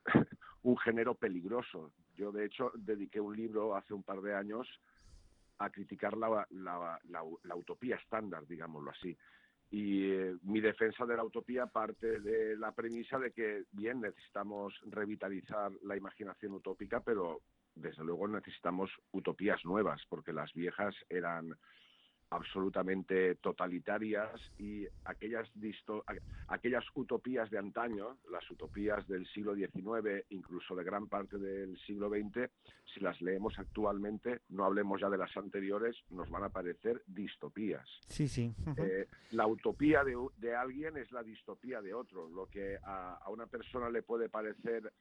género 0.82 1.14
peligroso. 1.16 1.92
Yo 2.16 2.32
de 2.32 2.46
hecho 2.46 2.72
dediqué 2.74 3.20
un 3.20 3.36
libro 3.36 3.76
hace 3.76 3.94
un 3.94 4.02
par 4.02 4.22
de 4.22 4.34
años 4.34 4.66
a 5.58 5.70
criticar 5.70 6.16
la, 6.16 6.48
utopía 7.54 7.98
estándar, 7.98 8.48
digámoslo 8.48 8.92
así. 8.92 9.18
Y 9.70 10.10
eh, 10.10 10.38
mi 10.44 10.62
defensa 10.62 11.06
de 11.06 11.18
la 11.18 11.26
utopía 11.26 11.66
parte 11.66 12.22
de 12.22 12.56
la 12.56 12.72
premisa 12.72 13.20
de 13.20 13.34
que, 13.34 13.66
bien, 13.74 14.00
necesitamos 14.00 14.74
revitalizar 14.86 15.70
la 15.84 15.98
imaginación 15.98 16.54
utópica, 16.54 17.02
pero 17.02 17.42
desde 17.76 18.06
luego 18.06 18.26
necesitamos 18.30 18.90
utopías 19.12 19.66
nuevas, 19.66 20.02
porque 20.08 20.32
las 20.32 20.54
viejas 20.54 20.96
eran 21.10 21.58
absolutamente 22.32 23.36
totalitarias 23.36 24.32
y 24.58 24.88
aquellas, 25.04 25.52
aquellas 26.48 26.86
utopías 26.96 27.50
de 27.52 27.58
antaño, 27.58 28.18
las 28.32 28.50
utopías 28.50 29.06
del 29.08 29.28
siglo 29.28 29.54
XIX, 29.54 30.26
incluso 30.30 30.74
de 30.76 30.84
gran 30.84 31.08
parte 31.08 31.38
del 31.38 31.78
siglo 31.86 32.10
XX, 32.10 32.50
si 32.94 33.02
las 33.02 33.22
leemos 33.22 33.60
actualmente, 33.60 34.40
no 34.50 34.64
hablemos 34.64 35.02
ya 35.02 35.10
de 35.10 35.18
las 35.18 35.36
anteriores, 35.36 35.98
nos 36.10 36.30
van 36.30 36.46
a 36.46 36.50
parecer 36.50 37.04
distopías. 37.06 37.88
Sí, 38.08 38.30
sí. 38.30 38.56
Eh, 38.78 39.08
la 39.32 39.46
utopía 39.46 40.04
de, 40.06 40.16
de, 40.38 40.56
alguien 40.56 40.98
es 40.98 41.12
la 41.12 41.24
distopía 41.24 41.82
de 41.82 41.94
otro. 41.94 42.30
Lo 42.30 42.48
que 42.48 42.78
a, 42.82 43.16
a 43.16 43.30
una 43.30 43.48
persona 43.48 43.90
le 43.90 44.04
puede 44.04 44.30
parecer 44.30 44.92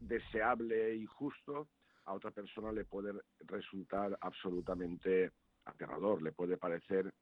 deseable 0.00 0.96
y 0.96 1.06
justo, 1.06 1.68
a 2.06 2.14
otra 2.14 2.32
persona 2.32 2.72
le 2.72 2.84
puede 2.84 3.12
resultar 3.46 4.18
absolutamente 4.20 5.30
aterrador, 5.64 6.22
le 6.22 6.32
puede 6.32 6.56
parecer 6.56 7.12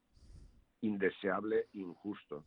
indeseable, 0.82 1.66
injusto. 1.72 2.44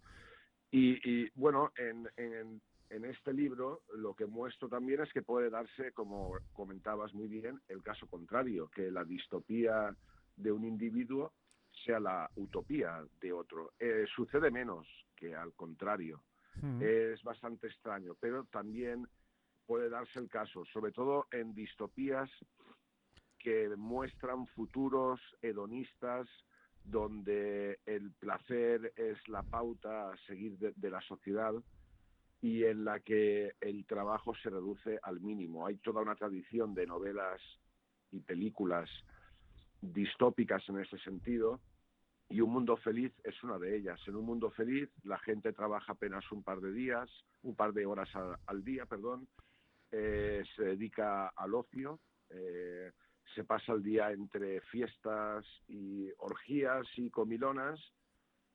Y, 0.72 1.30
bueno, 1.40 1.72
en, 1.78 2.10
en, 2.18 3.06
este 3.06 3.32
libro 3.32 3.82
lo 3.96 4.16
que 4.16 4.26
muestro 4.26 4.70
también 4.70 5.02
es 5.02 5.14
que 5.14 5.22
puede 5.22 5.50
darse, 5.50 5.92
como 5.92 6.36
comentabas 6.52 7.14
muy 7.14 7.28
bien, 7.28 7.62
el 7.68 7.84
caso 7.84 8.08
contrario, 8.08 8.70
que 8.70 8.90
la 8.90 9.04
distopía 9.04 9.96
de 10.36 10.52
un 10.52 10.64
individuo 10.64 11.34
sea 11.86 12.00
la 12.00 12.30
utopía 12.36 13.04
de 13.22 13.34
otro. 13.34 13.74
Eh, 13.80 14.06
sucede 14.16 14.52
menos 14.52 14.88
que 15.16 15.36
al 15.36 15.54
contrario. 15.54 16.24
Hmm. 16.56 16.82
Es 16.82 17.22
bastante 17.24 17.68
extraño, 17.68 18.16
pero 18.20 18.46
también 18.46 19.08
puede 19.66 19.90
darse 19.90 20.20
el 20.20 20.30
caso, 20.30 20.66
sobre 20.66 20.92
todo 20.92 21.28
en 21.32 21.54
distopías 21.54 22.30
que 23.44 23.70
muestran 23.76 24.48
futuros 24.48 25.20
hedonistas 25.42 26.28
donde 26.84 27.80
el 27.86 28.12
placer 28.14 28.94
es 28.96 29.18
la 29.28 29.44
pauta 29.44 30.12
a 30.12 30.18
seguir 30.28 30.58
de, 30.58 30.90
la 30.90 31.02
sociedad 31.02 31.54
y 32.42 32.64
en 32.64 32.84
la 32.84 33.00
que 33.00 33.54
el 33.62 33.86
trabajo 33.86 34.34
se 34.36 34.50
reduce 34.50 35.00
al 35.04 35.22
mínimo. 35.22 35.66
Hay 35.66 35.78
toda 35.78 36.02
una 36.02 36.16
tradición 36.16 36.74
de 36.74 36.88
novelas 36.88 37.42
y 38.12 38.20
películas 38.20 38.90
distópicas 39.82 40.68
en 40.70 40.80
ese 40.80 40.98
sentido 41.00 41.60
y 42.30 42.42
Un 42.42 42.52
Mundo 42.52 42.78
Feliz 42.78 43.14
es 43.24 43.42
una 43.44 43.60
de 43.60 43.78
ellas. 43.78 44.00
En 44.08 44.16
Un 44.16 44.26
Mundo 44.26 44.50
Feliz 44.52 44.90
la 45.04 45.20
gente 45.20 45.54
trabaja 45.54 45.94
apenas 45.94 46.30
un 46.32 46.44
par 46.44 46.60
de 46.60 46.72
días, 46.72 47.10
un 47.44 47.56
par 47.56 47.74
de 47.74 47.86
horas 47.86 48.10
al 48.46 48.64
día, 48.64 48.86
perdón, 48.86 49.28
eh, 49.92 50.44
se 50.56 50.64
dedica 50.64 51.28
al 51.28 51.54
ocio, 51.54 52.00
eh, 52.30 52.92
se 53.34 53.44
pasa 53.44 53.74
el 53.74 53.84
día 53.84 54.12
entre 54.12 54.62
fiestas 54.62 55.46
y 55.68 56.10
orgías 56.18 56.88
y 56.98 57.10
comilonas 57.10 57.80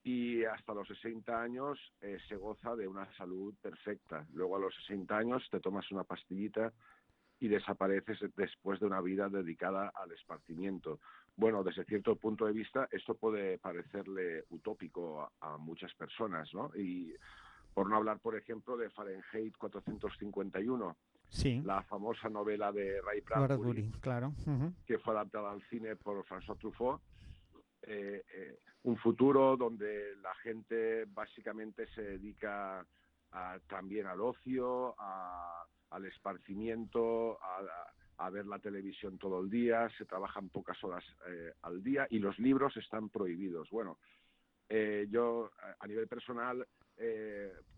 y 0.02 0.44
hasta 0.44 0.74
los 0.74 0.88
60 0.88 1.40
años 1.40 1.78
eh, 2.00 2.18
se 2.28 2.36
goza 2.36 2.74
de 2.76 2.88
una 2.88 3.12
salud 3.16 3.54
perfecta. 3.60 4.26
Luego 4.32 4.56
a 4.56 4.60
los 4.60 4.74
60 4.86 5.16
años 5.16 5.46
te 5.50 5.60
tomas 5.60 5.90
una 5.90 6.04
pastillita 6.04 6.72
y 7.40 7.48
desapareces 7.48 8.18
después 8.36 8.80
de 8.80 8.86
una 8.86 9.00
vida 9.00 9.28
dedicada 9.28 9.92
al 9.94 10.12
esparcimiento. 10.12 11.00
Bueno, 11.36 11.62
desde 11.62 11.84
cierto 11.84 12.16
punto 12.16 12.46
de 12.46 12.52
vista, 12.52 12.88
esto 12.90 13.14
puede 13.14 13.58
parecerle 13.58 14.44
utópico 14.50 15.22
a, 15.22 15.30
a 15.40 15.58
muchas 15.58 15.94
personas, 15.94 16.52
¿no? 16.52 16.72
Y 16.74 17.14
por 17.74 17.88
no 17.88 17.96
hablar, 17.96 18.18
por 18.18 18.36
ejemplo, 18.36 18.76
de 18.76 18.90
Fahrenheit 18.90 19.56
451, 19.56 20.96
la 21.64 21.82
famosa 21.82 22.28
novela 22.28 22.72
de 22.72 23.00
Ray 23.02 23.20
Bradbury, 23.20 23.90
claro. 24.00 24.32
que 24.86 24.98
fue 24.98 25.14
adaptada 25.14 25.52
al 25.52 25.62
cine 25.68 25.96
por 25.96 26.24
François 26.24 26.58
Truffaut. 26.58 27.00
Eh, 27.82 28.24
eh, 28.34 28.58
un 28.82 28.96
futuro 28.96 29.56
donde 29.56 30.16
la 30.16 30.34
gente 30.36 31.04
básicamente 31.06 31.86
se 31.94 32.02
dedica 32.02 32.84
también 33.66 34.06
al 34.06 34.20
ocio, 34.20 34.94
al 35.90 36.04
esparcimiento, 36.06 37.38
a, 38.16 38.30
ver 38.30 38.46
la 38.46 38.58
televisión 38.58 39.18
todo 39.18 39.40
el 39.40 39.50
día, 39.50 39.88
se 39.96 40.06
trabajan 40.06 40.48
pocas 40.48 40.82
horas 40.82 41.04
eh, 41.26 41.52
al 41.62 41.82
día 41.82 42.06
y 42.10 42.18
los 42.18 42.38
libros 42.38 42.76
están 42.76 43.10
prohibidos. 43.10 43.68
Bueno, 43.70 43.98
yo 45.10 45.50
a 45.80 45.86
nivel 45.86 46.08
personal 46.08 46.66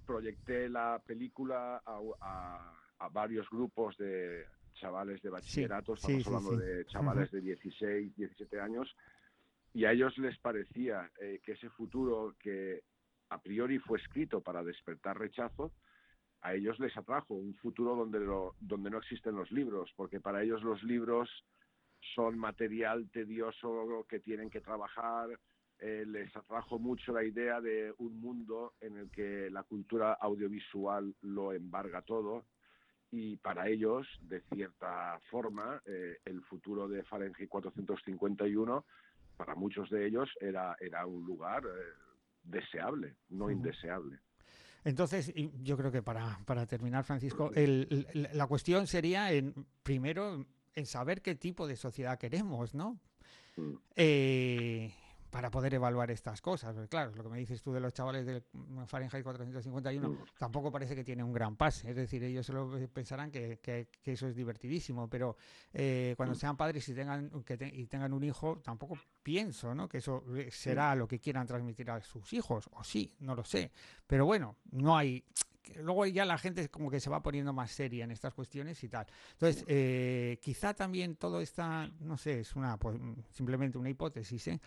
proyecté 0.06 0.68
la 0.68 1.00
película 1.04 1.82
a 1.84 2.00
a 2.20 2.79
varios 3.08 3.48
grupos 3.50 3.96
de 3.96 4.44
chavales 4.74 5.20
de 5.22 5.30
bachillerato, 5.30 5.94
estamos 5.94 6.26
hablando 6.26 6.56
de 6.56 6.84
chavales 6.86 7.30
de 7.30 7.40
16, 7.40 8.16
17 8.16 8.60
años, 8.60 8.94
y 9.72 9.84
a 9.84 9.92
ellos 9.92 10.16
les 10.18 10.38
parecía 10.38 11.10
eh, 11.20 11.40
que 11.44 11.52
ese 11.52 11.68
futuro 11.70 12.34
que 12.38 12.82
a 13.28 13.40
priori 13.40 13.78
fue 13.78 13.98
escrito 13.98 14.40
para 14.40 14.62
despertar 14.62 15.18
rechazo, 15.18 15.72
a 16.42 16.54
ellos 16.54 16.78
les 16.80 16.96
atrajo 16.96 17.34
un 17.34 17.54
futuro 17.54 17.94
donde, 17.94 18.20
lo, 18.20 18.56
donde 18.60 18.90
no 18.90 18.98
existen 18.98 19.36
los 19.36 19.50
libros, 19.52 19.90
porque 19.96 20.20
para 20.20 20.42
ellos 20.42 20.62
los 20.62 20.82
libros 20.82 21.28
son 22.14 22.38
material 22.38 23.10
tedioso 23.10 24.06
que 24.08 24.20
tienen 24.20 24.48
que 24.48 24.60
trabajar, 24.60 25.28
eh, 25.78 26.04
les 26.06 26.34
atrajo 26.34 26.78
mucho 26.78 27.12
la 27.12 27.24
idea 27.24 27.60
de 27.60 27.94
un 27.98 28.20
mundo 28.20 28.74
en 28.80 28.96
el 28.96 29.10
que 29.10 29.50
la 29.50 29.62
cultura 29.62 30.14
audiovisual 30.14 31.14
lo 31.22 31.52
embarga 31.52 32.02
todo 32.02 32.46
y 33.10 33.36
para 33.36 33.68
ellos, 33.68 34.06
de 34.22 34.40
cierta 34.52 35.18
forma, 35.30 35.82
eh, 35.86 36.18
el 36.24 36.42
futuro 36.42 36.88
de 36.88 37.02
Fahrenheit 37.04 37.48
451, 37.48 38.84
para 39.36 39.54
muchos 39.54 39.90
de 39.90 40.06
ellos, 40.06 40.28
era, 40.40 40.76
era 40.80 41.06
un 41.06 41.24
lugar 41.24 41.64
eh, 41.64 41.92
deseable, 42.44 43.16
no 43.30 43.50
indeseable. 43.50 44.18
Entonces, 44.84 45.32
yo 45.62 45.76
creo 45.76 45.90
que 45.92 46.02
para, 46.02 46.38
para 46.46 46.66
terminar, 46.66 47.04
Francisco, 47.04 47.50
el, 47.54 48.06
la 48.32 48.46
cuestión 48.46 48.86
sería, 48.86 49.32
en, 49.32 49.54
primero, 49.82 50.46
en 50.74 50.86
saber 50.86 51.20
qué 51.20 51.34
tipo 51.34 51.66
de 51.66 51.76
sociedad 51.76 52.18
queremos, 52.18 52.74
¿no? 52.74 52.98
Mm. 53.56 53.74
Eh, 53.96 54.94
para 55.30 55.50
poder 55.50 55.74
evaluar 55.74 56.10
estas 56.10 56.40
cosas. 56.40 56.76
claro, 56.88 57.12
lo 57.14 57.22
que 57.22 57.28
me 57.28 57.38
dices 57.38 57.62
tú 57.62 57.72
de 57.72 57.80
los 57.80 57.92
chavales 57.92 58.26
del 58.26 58.42
Fahrenheit 58.86 59.22
451 59.22 60.18
tampoco 60.38 60.70
parece 60.70 60.94
que 60.94 61.04
tiene 61.04 61.22
un 61.22 61.32
gran 61.32 61.56
pase. 61.56 61.90
Es 61.90 61.96
decir, 61.96 62.22
ellos 62.24 62.44
solo 62.46 62.70
pensarán 62.92 63.30
que, 63.30 63.58
que, 63.60 63.88
eso 64.04 64.26
es 64.26 64.34
divertidísimo, 64.34 65.08
pero 65.08 65.36
eh, 65.72 66.14
cuando 66.16 66.34
sean 66.34 66.56
padres 66.56 66.88
y 66.88 66.94
tengan, 66.94 67.30
que 67.44 67.58
y 67.72 67.86
tengan 67.86 68.12
un 68.12 68.24
hijo, 68.24 68.60
tampoco 68.62 68.98
pienso 69.22 69.74
¿no? 69.74 69.88
que 69.88 69.98
eso 69.98 70.24
será 70.50 70.94
lo 70.94 71.06
que 71.06 71.20
quieran 71.20 71.46
transmitir 71.46 71.90
a 71.90 72.00
sus 72.00 72.32
hijos. 72.32 72.68
O 72.72 72.82
sí, 72.82 73.14
no 73.20 73.34
lo 73.34 73.44
sé. 73.44 73.70
Pero 74.06 74.26
bueno, 74.26 74.56
no 74.72 74.96
hay 74.96 75.24
luego 75.76 76.06
ya 76.06 76.24
la 76.24 76.38
gente 76.38 76.68
como 76.68 76.90
que 76.90 77.00
se 77.00 77.10
va 77.10 77.22
poniendo 77.22 77.52
más 77.52 77.70
seria 77.70 78.04
en 78.04 78.10
estas 78.10 78.34
cuestiones 78.34 78.82
y 78.82 78.88
tal. 78.88 79.06
Entonces, 79.32 79.64
eh, 79.68 80.38
quizá 80.42 80.74
también 80.74 81.16
todo 81.16 81.40
está, 81.40 81.88
no 82.00 82.16
sé, 82.16 82.40
es 82.40 82.56
una 82.56 82.76
pues, 82.76 82.98
simplemente 83.30 83.78
una 83.78 83.90
hipótesis, 83.90 84.48
¿eh? 84.48 84.60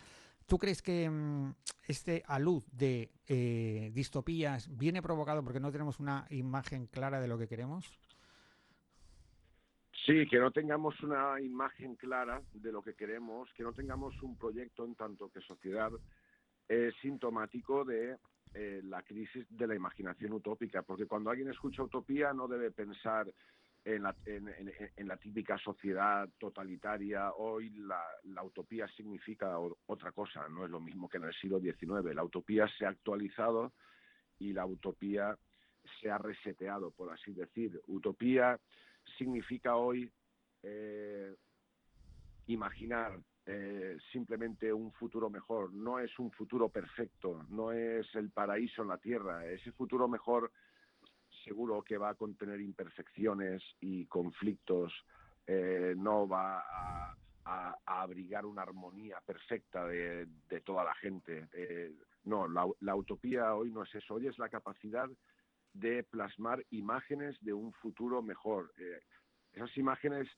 ¿Tú 0.47 0.58
crees 0.58 0.82
que 0.82 1.10
mm, 1.10 1.53
este 1.88 2.23
alud 2.27 2.63
de 2.71 3.12
eh, 3.27 3.91
distopías 3.93 4.69
viene 4.77 5.01
provocado 5.01 5.43
porque 5.43 5.60
no 5.60 5.71
tenemos 5.71 5.99
una 5.99 6.25
imagen 6.29 6.88
clara 6.88 7.21
de 7.21 7.27
lo 7.27 7.38
que 7.38 7.47
queremos? 7.47 7.91
Sí, 10.06 10.27
que 10.27 10.38
no 10.38 10.51
tengamos 10.51 10.99
una 11.01 11.39
imagen 11.39 11.95
clara 11.95 12.41
de 12.53 12.71
lo 12.73 12.82
que 12.82 12.93
queremos, 12.93 13.49
que 13.53 13.63
no 13.63 13.71
tengamos 13.71 14.21
un 14.21 14.38
proyecto 14.38 14.84
en 14.84 14.95
tanto 14.95 15.29
que 15.29 15.39
sociedad, 15.39 15.91
es 16.67 16.93
sintomático 17.01 17.86
de 17.86 18.17
eh, 18.53 18.82
la 18.84 19.01
crisis 19.01 19.45
de 19.49 19.65
la 19.65 19.75
imaginación 19.75 20.34
utópica, 20.34 20.82
porque 20.82 21.06
cuando 21.06 21.29
alguien 21.29 21.49
escucha 21.49 21.84
utopía 21.84 22.34
no 22.34 22.47
debe 22.49 22.71
pensar 22.71 23.34
en 23.85 24.03
la, 25.07 25.17
típica 25.17 25.57
sociedad 25.57 26.29
totalitaria. 26.37 27.33
Hoy 27.33 27.69
la, 27.71 28.43
utopía 28.43 28.87
significa 28.89 29.57
otra 29.85 30.11
cosa, 30.11 30.47
no 30.49 30.65
es 30.65 30.71
lo 30.71 30.79
mismo 30.79 31.09
que 31.09 31.17
en 31.17 31.25
el 31.25 31.33
siglo 31.33 31.59
XIX. 31.59 32.15
La 32.15 32.23
utopía 32.23 32.67
se 32.77 32.85
ha 32.85 32.89
actualizado 32.89 33.73
y 34.39 34.53
la 34.53 34.65
utopía 34.65 35.37
se 35.99 36.09
ha 36.09 36.17
reseteado, 36.17 36.91
por 36.91 37.11
así 37.11 37.33
decir. 37.33 37.81
Utopía 37.87 38.59
significa 39.17 39.75
hoy 39.75 40.09
eh, 40.63 41.35
imaginar 42.47 43.19
eh, 43.45 43.97
simplemente 44.13 44.71
un 44.71 44.93
futuro 44.93 45.29
mejor. 45.29 45.73
No 45.73 45.99
es 45.99 46.17
un 46.19 46.31
futuro 46.31 46.69
perfecto, 46.69 47.45
no 47.49 47.73
es 47.73 48.07
el 48.15 48.29
paraíso 48.31 48.81
en 48.81 48.87
la 48.87 48.97
tierra. 48.97 49.45
Ese 49.45 49.73
futuro 49.73 50.07
mejor 50.07 50.51
seguro 51.43 51.82
que 51.82 51.97
va 51.97 52.10
a 52.10 52.15
contener 52.15 52.62
imperfecciones 52.62 53.62
y 53.79 54.06
conflictos, 54.06 54.93
eh, 55.45 55.93
no 55.97 56.27
va 56.27 56.60
a, 56.60 57.15
abrigar 57.86 58.45
una 58.45 58.62
armonía 58.62 59.19
perfecta 59.25 59.86
de, 59.86 60.27
toda 60.63 60.86
la 60.86 60.93
gente. 60.95 61.49
Eh, 61.53 61.91
No, 62.23 62.47
la, 62.47 62.95
utopía 62.95 63.53
hoy 63.53 63.69
no 63.69 63.84
es 63.84 63.93
eso, 63.95 64.13
hoy 64.13 64.27
es 64.27 64.38
la 64.39 64.47
capacidad 64.47 65.10
de 65.73 66.03
plasmar 66.03 66.63
imágenes 66.69 67.36
de 67.41 67.51
un 67.51 67.73
futuro 67.73 68.21
mejor. 68.21 68.71
Eh, 68.77 69.01
esas 69.51 69.75
imágenes 69.77 70.29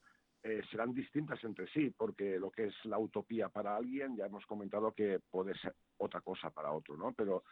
eh, 0.43 0.61
serán 0.69 0.93
distintas 0.93 1.43
entre 1.43 1.67
sí, 1.67 1.89
porque 1.89 2.39
lo 2.39 2.51
que 2.51 2.65
es 2.65 2.85
la 2.85 2.99
utopía 2.99 3.49
para 3.49 3.75
alguien, 3.75 4.15
ya 4.15 4.25
hemos 4.25 4.45
comentado 4.45 4.91
que 4.91 5.19
puede 5.31 5.55
ser 5.57 5.75
otra 5.97 6.21
cosa 6.21 6.49
para 6.51 6.71
otro, 6.71 6.95
¿no? 6.95 7.13
Pero 7.13 7.43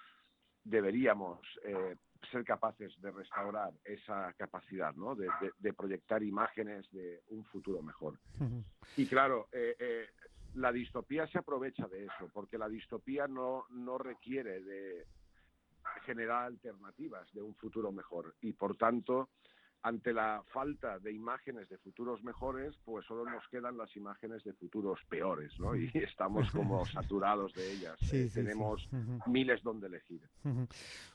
deberíamos 0.63 1.39
eh, 1.63 1.95
ser 2.31 2.43
capaces 2.43 2.93
de 3.01 3.11
restaurar 3.11 3.71
esa 3.83 4.33
capacidad, 4.33 4.93
¿no? 4.95 5.15
De, 5.15 5.73
proyectar 5.73 6.23
imágenes 6.23 6.89
de 6.91 7.21
un 7.29 7.43
futuro 7.45 7.81
mejor. 7.81 8.19
Y 8.95 9.05
claro, 9.07 9.47
eh, 9.51 10.07
la 10.55 10.71
distopía 10.71 11.27
se 11.27 11.39
aprovecha 11.39 11.87
de 11.87 12.05
eso, 12.05 12.29
porque 12.31 12.57
la 12.57 12.69
distopía 12.69 13.27
no, 13.27 13.65
no 13.69 13.97
requiere 13.97 14.61
de 14.61 15.05
generar 16.05 16.45
alternativas 16.45 17.31
de 17.33 17.41
un 17.41 17.55
futuro 17.55 17.91
mejor 17.91 18.35
y 18.41 18.53
por 18.53 18.77
tanto 18.77 19.29
ante 19.83 20.13
la 20.13 20.41
falta 20.53 20.97
de 20.99 21.11
imágenes 21.11 21.67
de 21.67 21.77
futuros 21.77 22.23
mejores, 22.23 22.73
pues 22.85 23.05
solo 23.05 23.29
nos 23.29 23.45
quedan 23.49 23.77
las 23.77 23.93
imágenes 23.97 24.41
de 24.45 24.53
futuros 24.53 24.97
peores, 25.09 25.51
¿no? 25.59 25.75
Y 25.75 25.91
estamos 25.93 26.49
como 26.51 26.85
saturados 26.93 27.53
de 27.53 27.73
ellas. 27.73 27.99
Eh, 28.13 28.31
tenemos 28.33 28.87
miles 29.27 29.61
donde 29.61 29.87
elegir. 29.87 30.21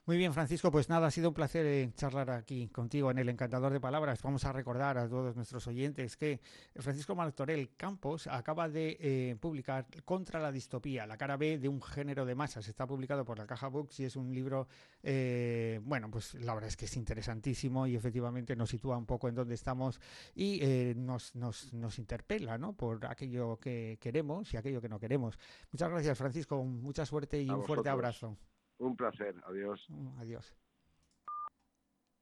Muy 0.04 0.18
bien, 0.18 0.34
Francisco, 0.34 0.70
pues 0.70 0.90
nada, 0.90 1.06
ha 1.06 1.10
sido 1.10 1.30
un 1.30 1.34
placer 1.34 1.64
eh, 1.64 1.90
charlar 1.94 2.30
aquí 2.30 2.68
contigo 2.68 3.10
en 3.10 3.16
el 3.16 3.30
Encantador 3.30 3.72
de 3.72 3.80
Palabras. 3.80 4.22
Vamos 4.22 4.44
a 4.44 4.52
recordar 4.52 4.98
a 4.98 5.08
todos 5.08 5.34
nuestros 5.34 5.66
oyentes 5.66 6.18
que 6.18 6.40
Francisco 6.76 7.14
Martorell 7.14 7.70
Campos 7.74 8.26
acaba 8.26 8.68
de 8.68 8.98
eh, 9.00 9.36
publicar 9.40 9.86
Contra 10.04 10.40
la 10.40 10.52
distopía, 10.52 11.06
la 11.06 11.16
cara 11.16 11.38
B 11.38 11.58
de 11.58 11.68
un 11.68 11.80
género 11.80 12.26
de 12.26 12.34
masas. 12.34 12.68
Está 12.68 12.86
publicado 12.86 13.24
por 13.24 13.38
la 13.38 13.46
Caja 13.46 13.68
Books 13.68 14.00
y 14.00 14.04
es 14.04 14.16
un 14.16 14.34
libro, 14.34 14.68
bueno, 15.02 16.10
pues 16.10 16.34
la 16.34 16.52
verdad 16.52 16.68
es 16.68 16.76
que 16.76 16.84
es 16.84 16.96
interesantísimo 16.96 17.86
y 17.86 17.96
efectivamente 17.96 18.57
nos 18.58 18.70
sitúa 18.70 18.98
un 18.98 19.06
poco 19.06 19.28
en 19.28 19.34
donde 19.34 19.54
estamos 19.54 20.00
y 20.34 20.58
eh, 20.62 20.94
nos, 20.96 21.34
nos, 21.34 21.72
nos 21.72 21.98
interpela 21.98 22.58
¿no? 22.58 22.74
por 22.74 23.06
aquello 23.06 23.58
que 23.58 23.98
queremos 24.00 24.52
y 24.52 24.56
aquello 24.56 24.80
que 24.80 24.88
no 24.88 24.98
queremos. 24.98 25.38
Muchas 25.72 25.90
gracias, 25.90 26.18
Francisco. 26.18 26.62
Mucha 26.62 27.06
suerte 27.06 27.40
y 27.40 27.48
un 27.48 27.62
fuerte 27.62 27.88
abrazo. 27.88 28.36
Un 28.78 28.96
placer. 28.96 29.34
Adiós. 29.46 29.86
Mm, 29.88 30.18
adiós. 30.18 30.54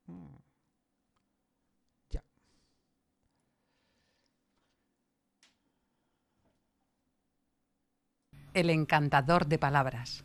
Mm. 0.06 0.36
Ya. 2.10 2.22
El 8.54 8.70
encantador 8.70 9.46
de 9.46 9.58
palabras. 9.58 10.24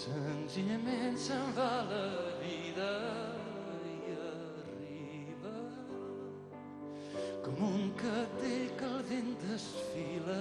Senzillament 0.00 1.18
se'n 1.20 1.50
va 1.52 1.82
la 1.84 2.04
vida 2.40 2.92
i 3.90 4.14
arriba 4.28 5.52
com 7.44 7.60
un 7.66 7.92
cadell 8.00 8.72
que 8.80 8.88
el 8.88 9.04
vent 9.10 9.28
desfila 9.42 10.38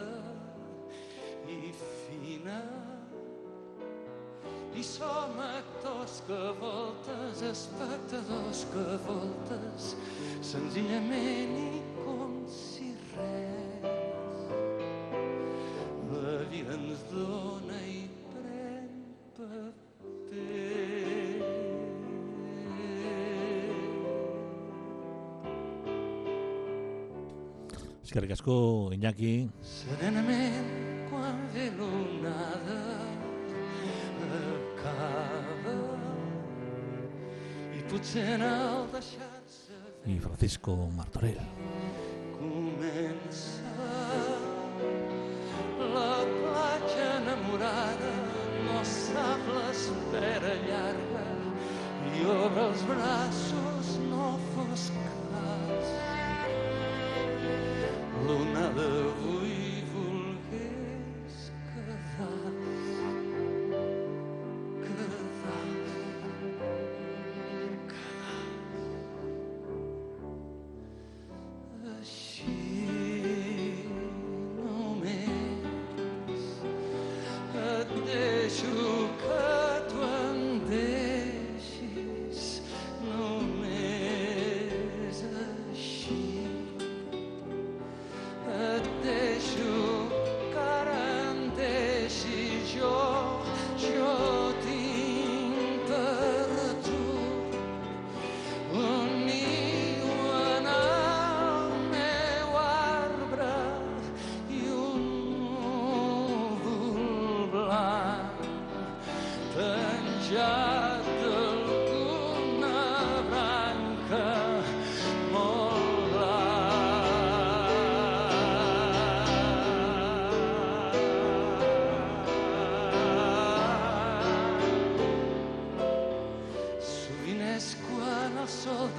i 1.58 1.60
fina 1.82 2.62
i 4.80 4.88
som 4.94 5.44
actors 5.50 6.22
que 6.30 6.42
voltes, 6.64 7.44
espectadors 7.52 8.66
que 8.72 8.90
voltes, 9.12 9.94
senzillament 10.56 11.58
i 11.68 11.88
com 12.00 12.46
si 12.48 12.94
res. 13.18 13.59
Eskerrik 28.10 28.32
asko, 28.34 28.90
Iñaki. 28.90 29.46
I 40.08 40.20
Francisco 40.20 40.90
Martorell. 40.90 41.59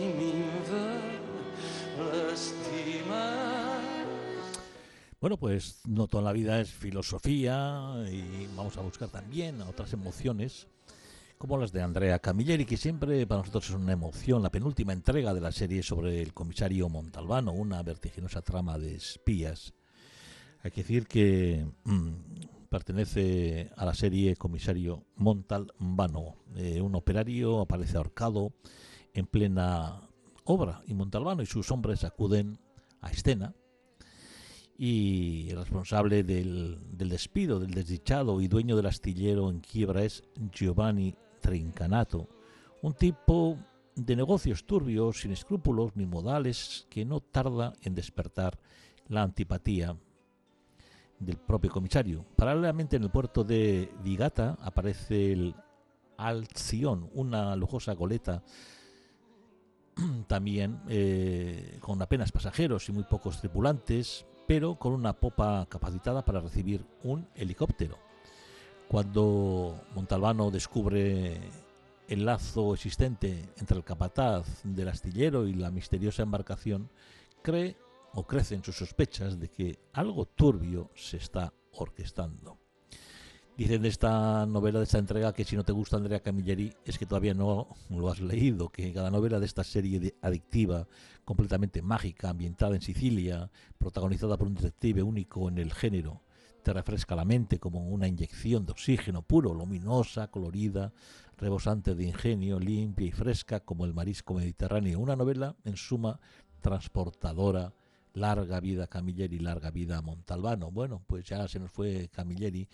Bueno, 5.19 5.37
pues 5.37 5.81
no 5.87 6.07
toda 6.07 6.23
la 6.23 6.31
vida 6.31 6.59
es 6.61 6.69
filosofía 6.69 7.95
y 8.11 8.47
vamos 8.55 8.77
a 8.77 8.81
buscar 8.81 9.09
también 9.09 9.61
otras 9.61 9.93
emociones 9.93 10.67
como 11.39 11.57
las 11.57 11.71
de 11.71 11.81
Andrea 11.81 12.19
Camilleri, 12.19 12.65
que 12.65 12.77
siempre 12.77 13.25
para 13.25 13.39
nosotros 13.39 13.69
es 13.69 13.75
una 13.75 13.93
emoción, 13.93 14.43
la 14.43 14.51
penúltima 14.51 14.93
entrega 14.93 15.33
de 15.33 15.41
la 15.41 15.51
serie 15.51 15.81
sobre 15.81 16.21
el 16.21 16.35
comisario 16.35 16.87
Montalbano, 16.87 17.51
una 17.51 17.81
vertiginosa 17.81 18.43
trama 18.43 18.77
de 18.77 18.93
espías. 18.93 19.73
Hay 20.63 20.71
que 20.71 20.81
decir 20.81 21.07
que 21.07 21.65
mm, 21.85 22.09
pertenece 22.69 23.71
a 23.75 23.85
la 23.85 23.95
serie 23.95 24.35
Comisario 24.35 25.03
Montalbano. 25.15 26.35
Eh, 26.55 26.81
un 26.81 26.95
operario 26.95 27.61
aparece 27.61 27.97
ahorcado 27.97 28.53
en 29.13 29.25
plena 29.25 30.07
obra 30.43 30.81
y 30.85 30.93
Montalbano 30.93 31.41
y 31.41 31.47
sus 31.47 31.71
hombres 31.71 32.03
acuden 32.03 32.59
a 33.01 33.09
escena 33.09 33.55
y 34.77 35.49
el 35.49 35.57
responsable 35.57 36.23
del, 36.23 36.77
del, 36.91 37.09
despido, 37.09 37.59
del 37.59 37.71
desdichado 37.71 38.41
y 38.41 38.47
dueño 38.47 38.75
del 38.75 38.85
astillero 38.85 39.49
en 39.49 39.59
quiebra 39.59 40.03
es 40.03 40.23
Giovanni 40.51 41.15
Trincanato, 41.39 42.29
un 42.81 42.93
tipo 42.93 43.57
de 43.95 44.15
negocios 44.15 44.65
turbios, 44.65 45.21
sin 45.21 45.31
escrúpulos 45.31 45.95
ni 45.95 46.05
modales, 46.05 46.87
que 46.89 47.05
no 47.05 47.19
tarda 47.19 47.73
en 47.83 47.93
despertar 47.93 48.59
la 49.07 49.23
antipatía 49.23 49.95
del 51.21 51.37
propio 51.37 51.71
comisario. 51.71 52.25
Paralelamente 52.35 52.97
en 52.97 53.03
el 53.03 53.11
puerto 53.11 53.43
de 53.43 53.91
Vigata 54.03 54.57
aparece 54.61 55.31
el 55.31 55.55
Alción, 56.17 57.09
una 57.15 57.55
lujosa 57.55 57.93
goleta 57.93 58.43
también 60.27 60.81
eh, 60.87 61.77
con 61.79 62.01
apenas 62.01 62.31
pasajeros 62.31 62.87
y 62.89 62.91
muy 62.91 63.03
pocos 63.03 63.39
tripulantes, 63.39 64.25
pero 64.47 64.75
con 64.75 64.93
una 64.93 65.13
popa 65.13 65.65
capacitada 65.69 66.23
para 66.23 66.41
recibir 66.41 66.85
un 67.03 67.27
helicóptero. 67.35 67.97
Cuando 68.87 69.81
Montalbano 69.95 70.51
descubre 70.51 71.39
el 72.07 72.25
lazo 72.25 72.73
existente 72.73 73.49
entre 73.57 73.77
el 73.77 73.83
capataz 73.83 74.61
del 74.63 74.89
astillero 74.89 75.47
y 75.47 75.53
la 75.53 75.71
misteriosa 75.71 76.23
embarcación, 76.23 76.89
cree 77.41 77.77
o 78.13 78.25
crecen 78.25 78.63
sus 78.63 78.75
sospechas 78.75 79.39
de 79.39 79.49
que 79.49 79.79
algo 79.93 80.25
turbio 80.25 80.91
se 80.95 81.17
está 81.17 81.53
orquestando. 81.73 82.59
Dicen 83.57 83.81
de 83.81 83.89
esta 83.89 84.45
novela, 84.45 84.79
de 84.79 84.85
esta 84.85 84.97
entrega, 84.97 85.33
que 85.33 85.43
si 85.43 85.55
no 85.55 85.63
te 85.63 85.71
gusta 85.71 85.97
Andrea 85.97 86.21
Camilleri 86.21 86.73
es 86.85 86.97
que 86.97 87.05
todavía 87.05 87.33
no 87.33 87.67
lo 87.89 88.09
has 88.09 88.19
leído, 88.19 88.69
que 88.69 88.91
cada 88.93 89.11
novela 89.11 89.39
de 89.39 89.45
esta 89.45 89.63
serie 89.63 90.15
adictiva, 90.21 90.87
completamente 91.25 91.81
mágica, 91.81 92.29
ambientada 92.29 92.75
en 92.75 92.81
Sicilia, 92.81 93.51
protagonizada 93.77 94.37
por 94.37 94.47
un 94.47 94.55
detective 94.55 95.03
único 95.03 95.47
en 95.49 95.57
el 95.57 95.73
género, 95.73 96.23
te 96.63 96.73
refresca 96.73 97.15
la 97.15 97.25
mente 97.25 97.59
como 97.59 97.87
una 97.89 98.07
inyección 98.07 98.65
de 98.65 98.71
oxígeno 98.71 99.21
puro, 99.21 99.53
luminosa, 99.53 100.29
colorida, 100.29 100.93
rebosante 101.37 101.93
de 101.93 102.05
ingenio, 102.05 102.59
limpia 102.59 103.07
y 103.07 103.11
fresca 103.11 103.59
como 103.59 103.85
el 103.85 103.93
marisco 103.93 104.33
mediterráneo. 104.33 104.99
Una 104.99 105.15
novela, 105.15 105.55
en 105.65 105.75
suma, 105.75 106.19
transportadora, 106.61 107.73
larga 108.13 108.59
vida 108.59 108.87
Camilleri, 108.87 109.39
larga 109.39 109.71
vida 109.71 110.01
Montalbano. 110.01 110.71
Bueno, 110.71 111.01
pues 111.05 111.25
ya 111.25 111.47
se 111.47 111.59
nos 111.59 111.71
fue 111.71 112.09
Camilleri. 112.09 112.67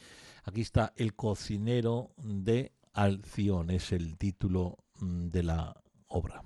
Aquí 0.43 0.61
está 0.61 0.93
El 0.95 1.15
cocinero 1.15 2.11
de 2.17 2.73
Alción, 2.93 3.69
es 3.69 3.91
el 3.91 4.17
título 4.17 4.77
mm, 4.99 5.27
de 5.27 5.43
la 5.43 5.75
obra. 6.07 6.43